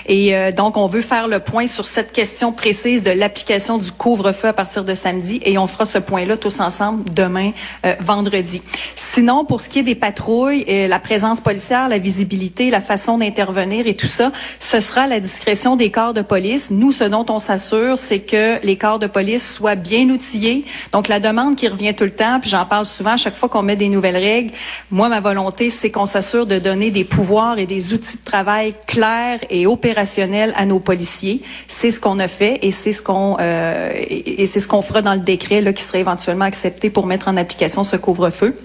Et 0.06 0.34
euh, 0.34 0.52
donc, 0.52 0.76
on 0.76 0.86
veut 0.86 1.02
faire 1.02 1.28
le 1.28 1.38
point 1.38 1.66
sur 1.66 1.86
cette 1.86 2.12
question 2.12 2.52
précise 2.52 3.02
de 3.02 3.10
l'application 3.10 3.78
du 3.78 3.90
couvre-feu 3.90 4.48
à 4.48 4.52
partir 4.52 4.84
de 4.84 4.94
samedi. 4.94 5.40
Et 5.44 5.58
on 5.58 5.66
fera 5.66 5.84
ce 5.84 5.98
point-là 5.98 6.36
tous 6.36 6.60
ensemble 6.60 7.04
demain, 7.12 7.52
euh, 7.86 7.94
vendredi. 8.00 8.62
Sinon, 8.96 9.44
pour 9.44 9.60
ce 9.60 9.68
qui 9.68 9.80
est 9.80 9.84
des 9.84 9.94
patrouilles, 9.94 10.64
et 10.66 10.88
la 10.88 10.98
présence 10.98 11.40
policière, 11.40 11.88
la 11.88 11.98
visibilité, 11.98 12.70
la 12.70 12.80
façon 12.80 13.18
d'intervenir 13.18 13.86
et 13.86 13.94
tout 13.94 14.06
ça, 14.06 14.32
ce 14.60 14.80
sera 14.80 15.06
la 15.06 15.20
discrétion 15.20 15.76
des 15.76 15.90
corps 15.90 16.14
de 16.14 16.22
police. 16.22 16.70
Nous, 16.70 16.92
ce 16.92 17.04
dont 17.04 17.26
on 17.28 17.38
s'assure, 17.38 17.98
c'est 17.98 18.20
que 18.20 18.64
les 18.64 18.76
corps 18.76 18.98
de 18.98 19.06
police 19.06 19.54
soient 19.54 19.74
bien 19.76 20.08
outillés. 20.10 20.64
Donc, 20.92 21.08
la 21.08 21.20
demande 21.20 21.56
qui 21.56 21.68
revient 21.68 21.94
tout 21.94 22.04
le 22.04 22.10
temps, 22.10 22.40
puis 22.40 22.50
j'en 22.50 22.66
parle 22.66 22.86
souvent 22.86 23.12
à 23.12 23.16
chaque 23.16 23.36
fois 23.36 23.48
qu'on 23.48 23.62
met 23.62 23.76
des 23.76 23.88
nouvelles 23.88 24.16
règles, 24.16 24.52
moi, 24.90 25.08
ma 25.08 25.20
volonté, 25.20 25.70
c'est 25.70 25.90
qu'on 25.90 26.06
s'assure 26.06 26.46
de 26.46 26.58
donner 26.58 26.90
des 26.90 27.04
pouvoirs 27.04 27.58
et 27.58 27.66
des 27.66 27.92
outils 27.92 28.16
de 28.16 28.24
travail 28.24 28.74
clairs 28.86 29.40
et 29.50 29.66
opérationnel 29.66 30.52
à 30.56 30.66
nos 30.66 30.80
policiers. 30.80 31.42
C'est 31.68 31.90
ce 31.90 32.00
qu'on 32.00 32.18
a 32.18 32.28
fait 32.28 32.58
et 32.62 32.72
c'est 32.72 32.92
ce 32.92 33.02
qu'on 33.02 33.36
euh, 33.40 33.92
et, 33.94 34.46
c'est 34.46 34.60
ce 34.60 34.68
qu'on 34.68 34.82
fera 34.82 35.02
dans 35.02 35.14
le 35.14 35.20
décret 35.20 35.60
là, 35.60 35.72
qui 35.72 35.82
serait 35.82 36.00
éventuellement 36.00 36.44
accepté 36.44 36.90
pour 36.90 37.06
mettre 37.06 37.28
en 37.28 37.36
application 37.36 37.84
ce 37.84 37.96
couvre-feu. 37.96 38.56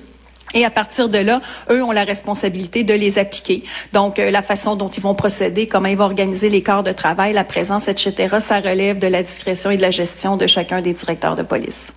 Et 0.54 0.65
à 0.65 0.72
partir 0.72 1.10
de 1.10 1.20
là, 1.20 1.42
eux 1.70 1.84
ont 1.84 1.92
la 1.92 2.04
responsabilité 2.04 2.84
de 2.84 2.94
les 2.94 3.20
appliquer. 3.20 3.63
Donc, 3.94 4.18
euh, 4.18 4.32
la 4.32 4.42
façon 4.42 4.76
dont 4.76 4.89
ils 4.89 5.04
vont 5.04 5.13
procéder, 5.13 5.68
comment 5.68 5.88
ils 5.88 5.98
vont 5.98 6.06
organiser 6.06 6.50
les 6.50 6.63
corps 6.63 6.82
de 6.82 6.92
travail, 6.92 7.34
la 7.34 7.44
présence, 7.44 7.88
etc., 7.88 8.38
ça 8.39 8.60
relève 8.60 8.98
de 8.98 9.08
la 9.08 9.22
discrétion 9.22 9.70
et 9.70 9.78
de 9.78 9.82
la 9.82 9.92
gestion 9.92 10.38
de 10.38 10.48
chacun 10.48 10.82
des 10.82 10.94
directeurs 10.94 11.36
de 11.36 11.44
police. 11.44 11.94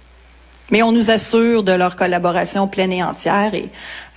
Mais 0.70 0.82
on 0.82 0.92
nous 0.92 1.10
assure 1.10 1.62
de 1.62 1.72
leur 1.72 1.96
collaboration 1.96 2.68
pleine 2.68 2.92
et 2.92 3.02
entière 3.02 3.54
et 3.54 3.68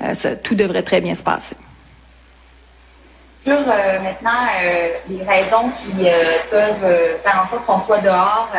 euh, 0.02 0.14
tout 0.44 0.56
devrait 0.56 0.84
très 0.84 1.02
bien 1.02 1.16
se 1.16 1.24
passer 1.24 1.56
sur 3.46 3.54
euh, 3.54 4.00
maintenant 4.02 4.48
euh, 4.60 4.90
les 5.08 5.24
raisons 5.24 5.70
qui 5.70 6.10
euh, 6.10 6.40
peuvent 6.50 7.20
faire 7.24 7.44
en 7.44 7.48
sorte 7.48 7.66
qu'on 7.66 7.80
soit 7.80 8.00
dehors 8.00 8.50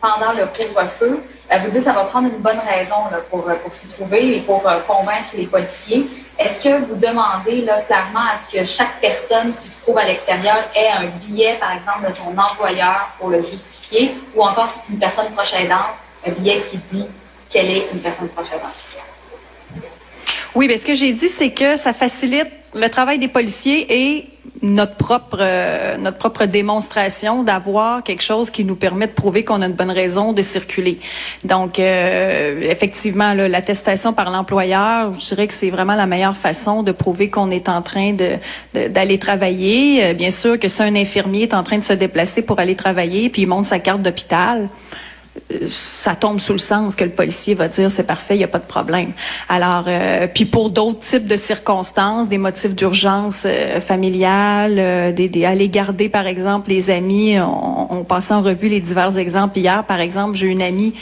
pendant 0.00 0.32
le 0.32 0.46
couvre-feu. 0.46 1.20
vous 1.50 1.70
dites 1.70 1.78
que 1.78 1.84
ça 1.84 1.92
va 1.92 2.04
prendre 2.04 2.28
une 2.28 2.38
bonne 2.38 2.60
raison 2.60 2.94
pour, 3.30 3.42
pour 3.42 3.74
s'y 3.74 3.88
trouver 3.88 4.36
et 4.36 4.40
pour 4.40 4.62
convaincre 4.86 5.30
les 5.34 5.46
policiers. 5.46 6.06
Est-ce 6.38 6.60
que 6.60 6.84
vous 6.84 6.94
demandez 6.94 7.62
là, 7.62 7.80
clairement 7.80 8.20
à 8.20 8.36
ce 8.38 8.56
que 8.56 8.64
chaque 8.64 9.00
personne 9.00 9.52
qui 9.54 9.68
se 9.68 9.80
trouve 9.80 9.98
à 9.98 10.04
l'extérieur 10.04 10.56
ait 10.74 10.90
un 10.90 11.06
billet, 11.06 11.56
par 11.58 11.72
exemple, 11.72 12.10
de 12.10 12.14
son 12.14 12.36
employeur 12.36 13.08
pour 13.18 13.30
le 13.30 13.42
justifier, 13.42 14.14
ou 14.34 14.42
encore 14.42 14.68
si 14.68 14.74
c'est 14.86 14.92
une 14.92 14.98
personne 14.98 15.30
proche 15.32 15.54
aidante, 15.54 15.94
un 16.26 16.32
billet 16.32 16.62
qui 16.70 16.76
dit 16.92 17.06
qu'elle 17.48 17.70
est 17.70 17.88
une 17.92 18.00
personne 18.00 18.28
proche 18.28 18.48
aidante? 18.52 18.83
Oui, 20.54 20.68
bien, 20.68 20.78
ce 20.78 20.86
que 20.86 20.94
j'ai 20.94 21.12
dit, 21.12 21.28
c'est 21.28 21.50
que 21.50 21.76
ça 21.76 21.92
facilite 21.92 22.46
le 22.74 22.88
travail 22.88 23.18
des 23.18 23.26
policiers 23.26 23.86
et 23.88 24.26
notre 24.62 24.94
propre 24.94 25.38
euh, 25.40 25.96
notre 25.96 26.18
propre 26.18 26.44
démonstration 26.46 27.42
d'avoir 27.42 28.02
quelque 28.02 28.22
chose 28.22 28.50
qui 28.50 28.64
nous 28.64 28.76
permet 28.76 29.06
de 29.06 29.12
prouver 29.12 29.44
qu'on 29.44 29.62
a 29.62 29.66
une 29.66 29.72
bonne 29.72 29.90
raison 29.90 30.32
de 30.32 30.42
circuler. 30.42 30.98
Donc 31.44 31.78
euh, 31.78 32.60
effectivement 32.62 33.34
l'attestation 33.34 34.12
par 34.12 34.30
l'employeur, 34.30 35.12
je 35.18 35.26
dirais 35.26 35.46
que 35.46 35.54
c'est 35.54 35.70
vraiment 35.70 35.94
la 35.94 36.06
meilleure 36.06 36.36
façon 36.36 36.82
de 36.82 36.92
prouver 36.92 37.30
qu'on 37.30 37.50
est 37.50 37.68
en 37.68 37.82
train 37.82 38.12
de 38.12 38.36
d'aller 38.88 39.18
travailler. 39.18 40.04
Euh, 40.04 40.14
bien 40.14 40.30
sûr 40.30 40.58
que 40.58 40.68
si 40.68 40.82
un 40.82 40.94
infirmier 40.94 41.44
est 41.44 41.54
en 41.54 41.62
train 41.62 41.78
de 41.78 41.84
se 41.84 41.92
déplacer 41.92 42.42
pour 42.42 42.58
aller 42.58 42.76
travailler 42.76 43.28
puis 43.28 43.42
il 43.42 43.48
montre 43.48 43.68
sa 43.68 43.78
carte 43.78 44.02
d'hôpital, 44.02 44.68
ça 45.68 46.14
tombe 46.14 46.40
sous 46.40 46.52
le 46.52 46.58
sens 46.58 46.94
que 46.94 47.04
le 47.04 47.10
policier 47.10 47.54
va 47.54 47.68
dire 47.68 47.90
c'est 47.90 48.04
parfait, 48.04 48.34
il 48.34 48.38
n'y 48.38 48.44
a 48.44 48.48
pas 48.48 48.58
de 48.58 48.66
problème. 48.66 49.12
Alors, 49.48 49.84
euh, 49.88 50.26
puis 50.32 50.44
pour 50.44 50.70
d'autres 50.70 51.00
types 51.00 51.26
de 51.26 51.36
circonstances, 51.36 52.28
des 52.28 52.38
motifs 52.38 52.74
d'urgence 52.74 53.42
euh, 53.44 53.80
familiale, 53.80 54.76
euh, 54.78 55.12
des, 55.12 55.28
des 55.28 55.44
aller 55.44 55.68
garder 55.68 56.08
par 56.08 56.26
exemple 56.26 56.70
les 56.70 56.90
amis, 56.90 57.38
on, 57.40 57.98
on 57.98 58.04
passait 58.04 58.34
en 58.34 58.42
revue 58.42 58.68
les 58.68 58.80
divers 58.80 59.18
exemples 59.18 59.58
hier. 59.58 59.84
Par 59.84 60.00
exemple, 60.00 60.36
j'ai 60.36 60.46
une 60.46 60.62
amie 60.62 60.94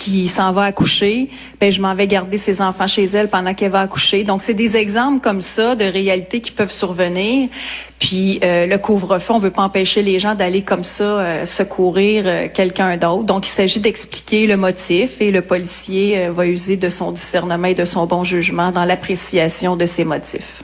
qui 0.00 0.28
s'en 0.28 0.52
va 0.52 0.62
accoucher, 0.62 1.28
ben 1.60 1.70
je 1.70 1.82
m'en 1.82 1.94
vais 1.94 2.06
garder 2.06 2.38
ses 2.38 2.62
enfants 2.62 2.86
chez 2.86 3.04
elle 3.04 3.28
pendant 3.28 3.52
qu'elle 3.52 3.70
va 3.70 3.82
accoucher. 3.82 4.24
Donc 4.24 4.40
c'est 4.40 4.54
des 4.54 4.78
exemples 4.78 5.20
comme 5.20 5.42
ça 5.42 5.74
de 5.74 5.84
réalités 5.84 6.40
qui 6.40 6.52
peuvent 6.52 6.72
survenir. 6.72 7.50
Puis 7.98 8.40
euh, 8.42 8.64
le 8.64 8.78
couvre-feu, 8.78 9.34
on 9.34 9.38
veut 9.38 9.50
pas 9.50 9.60
empêcher 9.60 10.02
les 10.02 10.18
gens 10.18 10.34
d'aller 10.34 10.62
comme 10.62 10.84
ça 10.84 11.04
euh, 11.04 11.44
secourir 11.44 12.24
euh, 12.26 12.48
quelqu'un 12.52 12.96
d'autre. 12.96 13.24
Donc 13.24 13.46
il 13.46 13.50
s'agit 13.50 13.78
d'expliquer 13.78 14.46
le 14.46 14.56
motif 14.56 15.20
et 15.20 15.30
le 15.30 15.42
policier 15.42 16.16
euh, 16.16 16.32
va 16.32 16.46
user 16.46 16.78
de 16.78 16.88
son 16.88 17.12
discernement 17.12 17.68
et 17.68 17.74
de 17.74 17.84
son 17.84 18.06
bon 18.06 18.24
jugement 18.24 18.70
dans 18.70 18.86
l'appréciation 18.86 19.76
de 19.76 19.84
ses 19.84 20.04
motifs. 20.04 20.62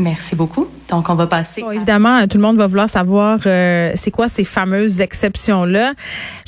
Merci 0.00 0.34
beaucoup. 0.34 0.66
Donc, 0.88 1.10
on 1.10 1.14
va 1.14 1.26
passer. 1.26 1.60
Bon, 1.60 1.70
évidemment, 1.72 2.26
tout 2.26 2.38
le 2.38 2.42
monde 2.42 2.56
va 2.56 2.66
vouloir 2.66 2.88
savoir 2.88 3.38
euh, 3.44 3.92
c'est 3.94 4.10
quoi 4.10 4.28
ces 4.28 4.44
fameuses 4.44 5.02
exceptions-là. 5.02 5.92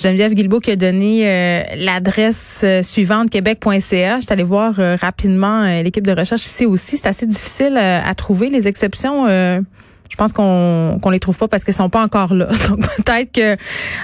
Geneviève 0.02 0.32
Guilbeault 0.32 0.60
qui 0.60 0.70
a 0.70 0.76
donné 0.76 1.28
euh, 1.28 1.62
l'adresse 1.76 2.62
euh, 2.64 2.82
suivante, 2.82 3.28
québec.ca. 3.28 4.16
Je 4.16 4.22
suis 4.22 4.32
allée 4.32 4.42
voir 4.42 4.76
euh, 4.78 4.96
rapidement 4.98 5.64
euh, 5.64 5.82
l'équipe 5.82 6.06
de 6.06 6.12
recherche 6.12 6.46
ici 6.46 6.64
aussi. 6.64 6.96
C'est 6.96 7.06
assez 7.06 7.26
difficile 7.26 7.76
à 7.76 8.14
trouver 8.14 8.48
les 8.48 8.68
exceptions. 8.68 9.26
Je 10.12 10.16
pense 10.18 10.34
qu'on 10.34 10.98
qu'on 11.00 11.08
les 11.08 11.20
trouve 11.20 11.38
pas 11.38 11.48
parce 11.48 11.64
qu'elles 11.64 11.74
sont 11.74 11.88
pas 11.88 12.02
encore 12.02 12.34
là. 12.34 12.46
Donc 12.68 12.80
peut-être 12.96 13.32
que, 13.32 13.54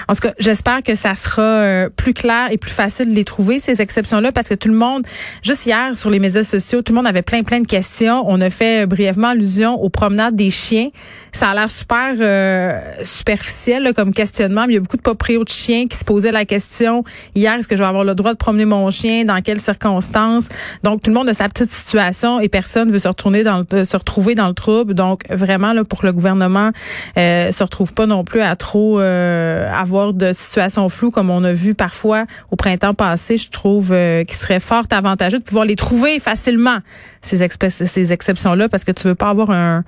en 0.07 0.15
tout 0.15 0.21
cas, 0.21 0.33
j'espère 0.39 0.81
que 0.81 0.95
ça 0.95 1.13
sera 1.13 1.41
euh, 1.43 1.89
plus 1.95 2.15
clair 2.15 2.47
et 2.49 2.57
plus 2.57 2.71
facile 2.71 3.11
de 3.11 3.15
les 3.15 3.23
trouver 3.23 3.59
ces 3.59 3.79
exceptions-là 3.79 4.31
parce 4.31 4.49
que 4.49 4.55
tout 4.55 4.69
le 4.69 4.75
monde, 4.75 5.05
juste 5.43 5.67
hier 5.67 5.95
sur 5.95 6.09
les 6.09 6.17
médias 6.17 6.43
sociaux, 6.43 6.81
tout 6.81 6.93
le 6.93 6.97
monde 6.97 7.05
avait 7.05 7.21
plein 7.21 7.43
plein 7.43 7.59
de 7.59 7.67
questions. 7.67 8.23
On 8.25 8.41
a 8.41 8.49
fait 8.49 8.83
euh, 8.83 8.85
brièvement 8.87 9.27
allusion 9.27 9.75
aux 9.75 9.89
promenades 9.89 10.35
des 10.35 10.49
chiens. 10.49 10.89
Ça 11.31 11.49
a 11.49 11.53
l'air 11.53 11.69
super 11.69 12.15
euh, 12.19 12.79
superficiel 13.03 13.83
là, 13.83 13.93
comme 13.93 14.13
questionnement, 14.13 14.65
mais 14.67 14.73
il 14.73 14.75
y 14.75 14.77
a 14.77 14.81
beaucoup 14.81 14.97
de 14.97 15.01
proprios 15.01 15.43
de 15.43 15.49
chiens 15.49 15.87
qui 15.87 15.97
se 15.97 16.03
posaient 16.03 16.31
la 16.31 16.45
question 16.45 17.03
hier 17.35 17.53
est-ce 17.55 17.67
que 17.67 17.75
je 17.75 17.81
vais 17.81 17.87
avoir 17.87 18.03
le 18.03 18.15
droit 18.15 18.31
de 18.31 18.37
promener 18.37 18.65
mon 18.65 18.89
chien 18.91 19.25
dans 19.25 19.41
quelles 19.41 19.59
circonstances? 19.59 20.45
Donc 20.83 21.01
tout 21.01 21.09
le 21.09 21.15
monde 21.15 21.29
a 21.29 21.33
sa 21.33 21.47
petite 21.49 21.71
situation 21.71 22.39
et 22.39 22.49
personne 22.49 22.91
veut 22.91 22.99
se 22.99 23.07
retourner 23.07 23.43
dans 23.43 23.65
le, 23.71 23.83
se 23.85 23.97
retrouver 23.97 24.35
dans 24.35 24.47
le 24.47 24.53
trouble. 24.53 24.93
Donc 24.93 25.23
vraiment 25.29 25.73
là 25.73 25.83
pour 25.83 25.99
que 25.99 26.07
le 26.07 26.13
gouvernement 26.13 26.71
euh, 27.17 27.51
se 27.51 27.63
retrouve 27.63 27.93
pas 27.93 28.05
non 28.05 28.23
plus 28.23 28.41
à 28.41 28.55
trop 28.55 28.99
euh, 28.99 29.71
avoir 29.71 30.13
de 30.13 30.33
situations 30.33 30.89
floues 30.89 31.11
comme 31.11 31.29
on 31.29 31.43
a 31.43 31.53
vu 31.53 31.75
parfois 31.75 32.25
au 32.51 32.55
printemps 32.55 32.93
passé, 32.93 33.37
je 33.37 33.49
trouve 33.49 33.91
euh, 33.91 34.23
qu'il 34.23 34.37
serait 34.37 34.59
fort 34.59 34.83
avantageux 34.91 35.39
de 35.39 35.43
pouvoir 35.43 35.65
les 35.65 35.75
trouver 35.75 36.19
facilement 36.19 36.79
ces, 37.21 37.45
ces 37.69 38.13
exceptions 38.13 38.55
là 38.55 38.69
parce 38.69 38.83
que 38.83 38.91
tu 38.91 39.07
veux 39.07 39.15
pas 39.15 39.29
avoir 39.29 39.51
un 39.51 39.83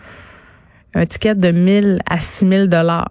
un 0.94 1.06
ticket 1.06 1.36
de 1.36 1.52
1000 1.52 2.00
à 2.10 2.20
6000 2.20 2.68
dollars 2.68 3.10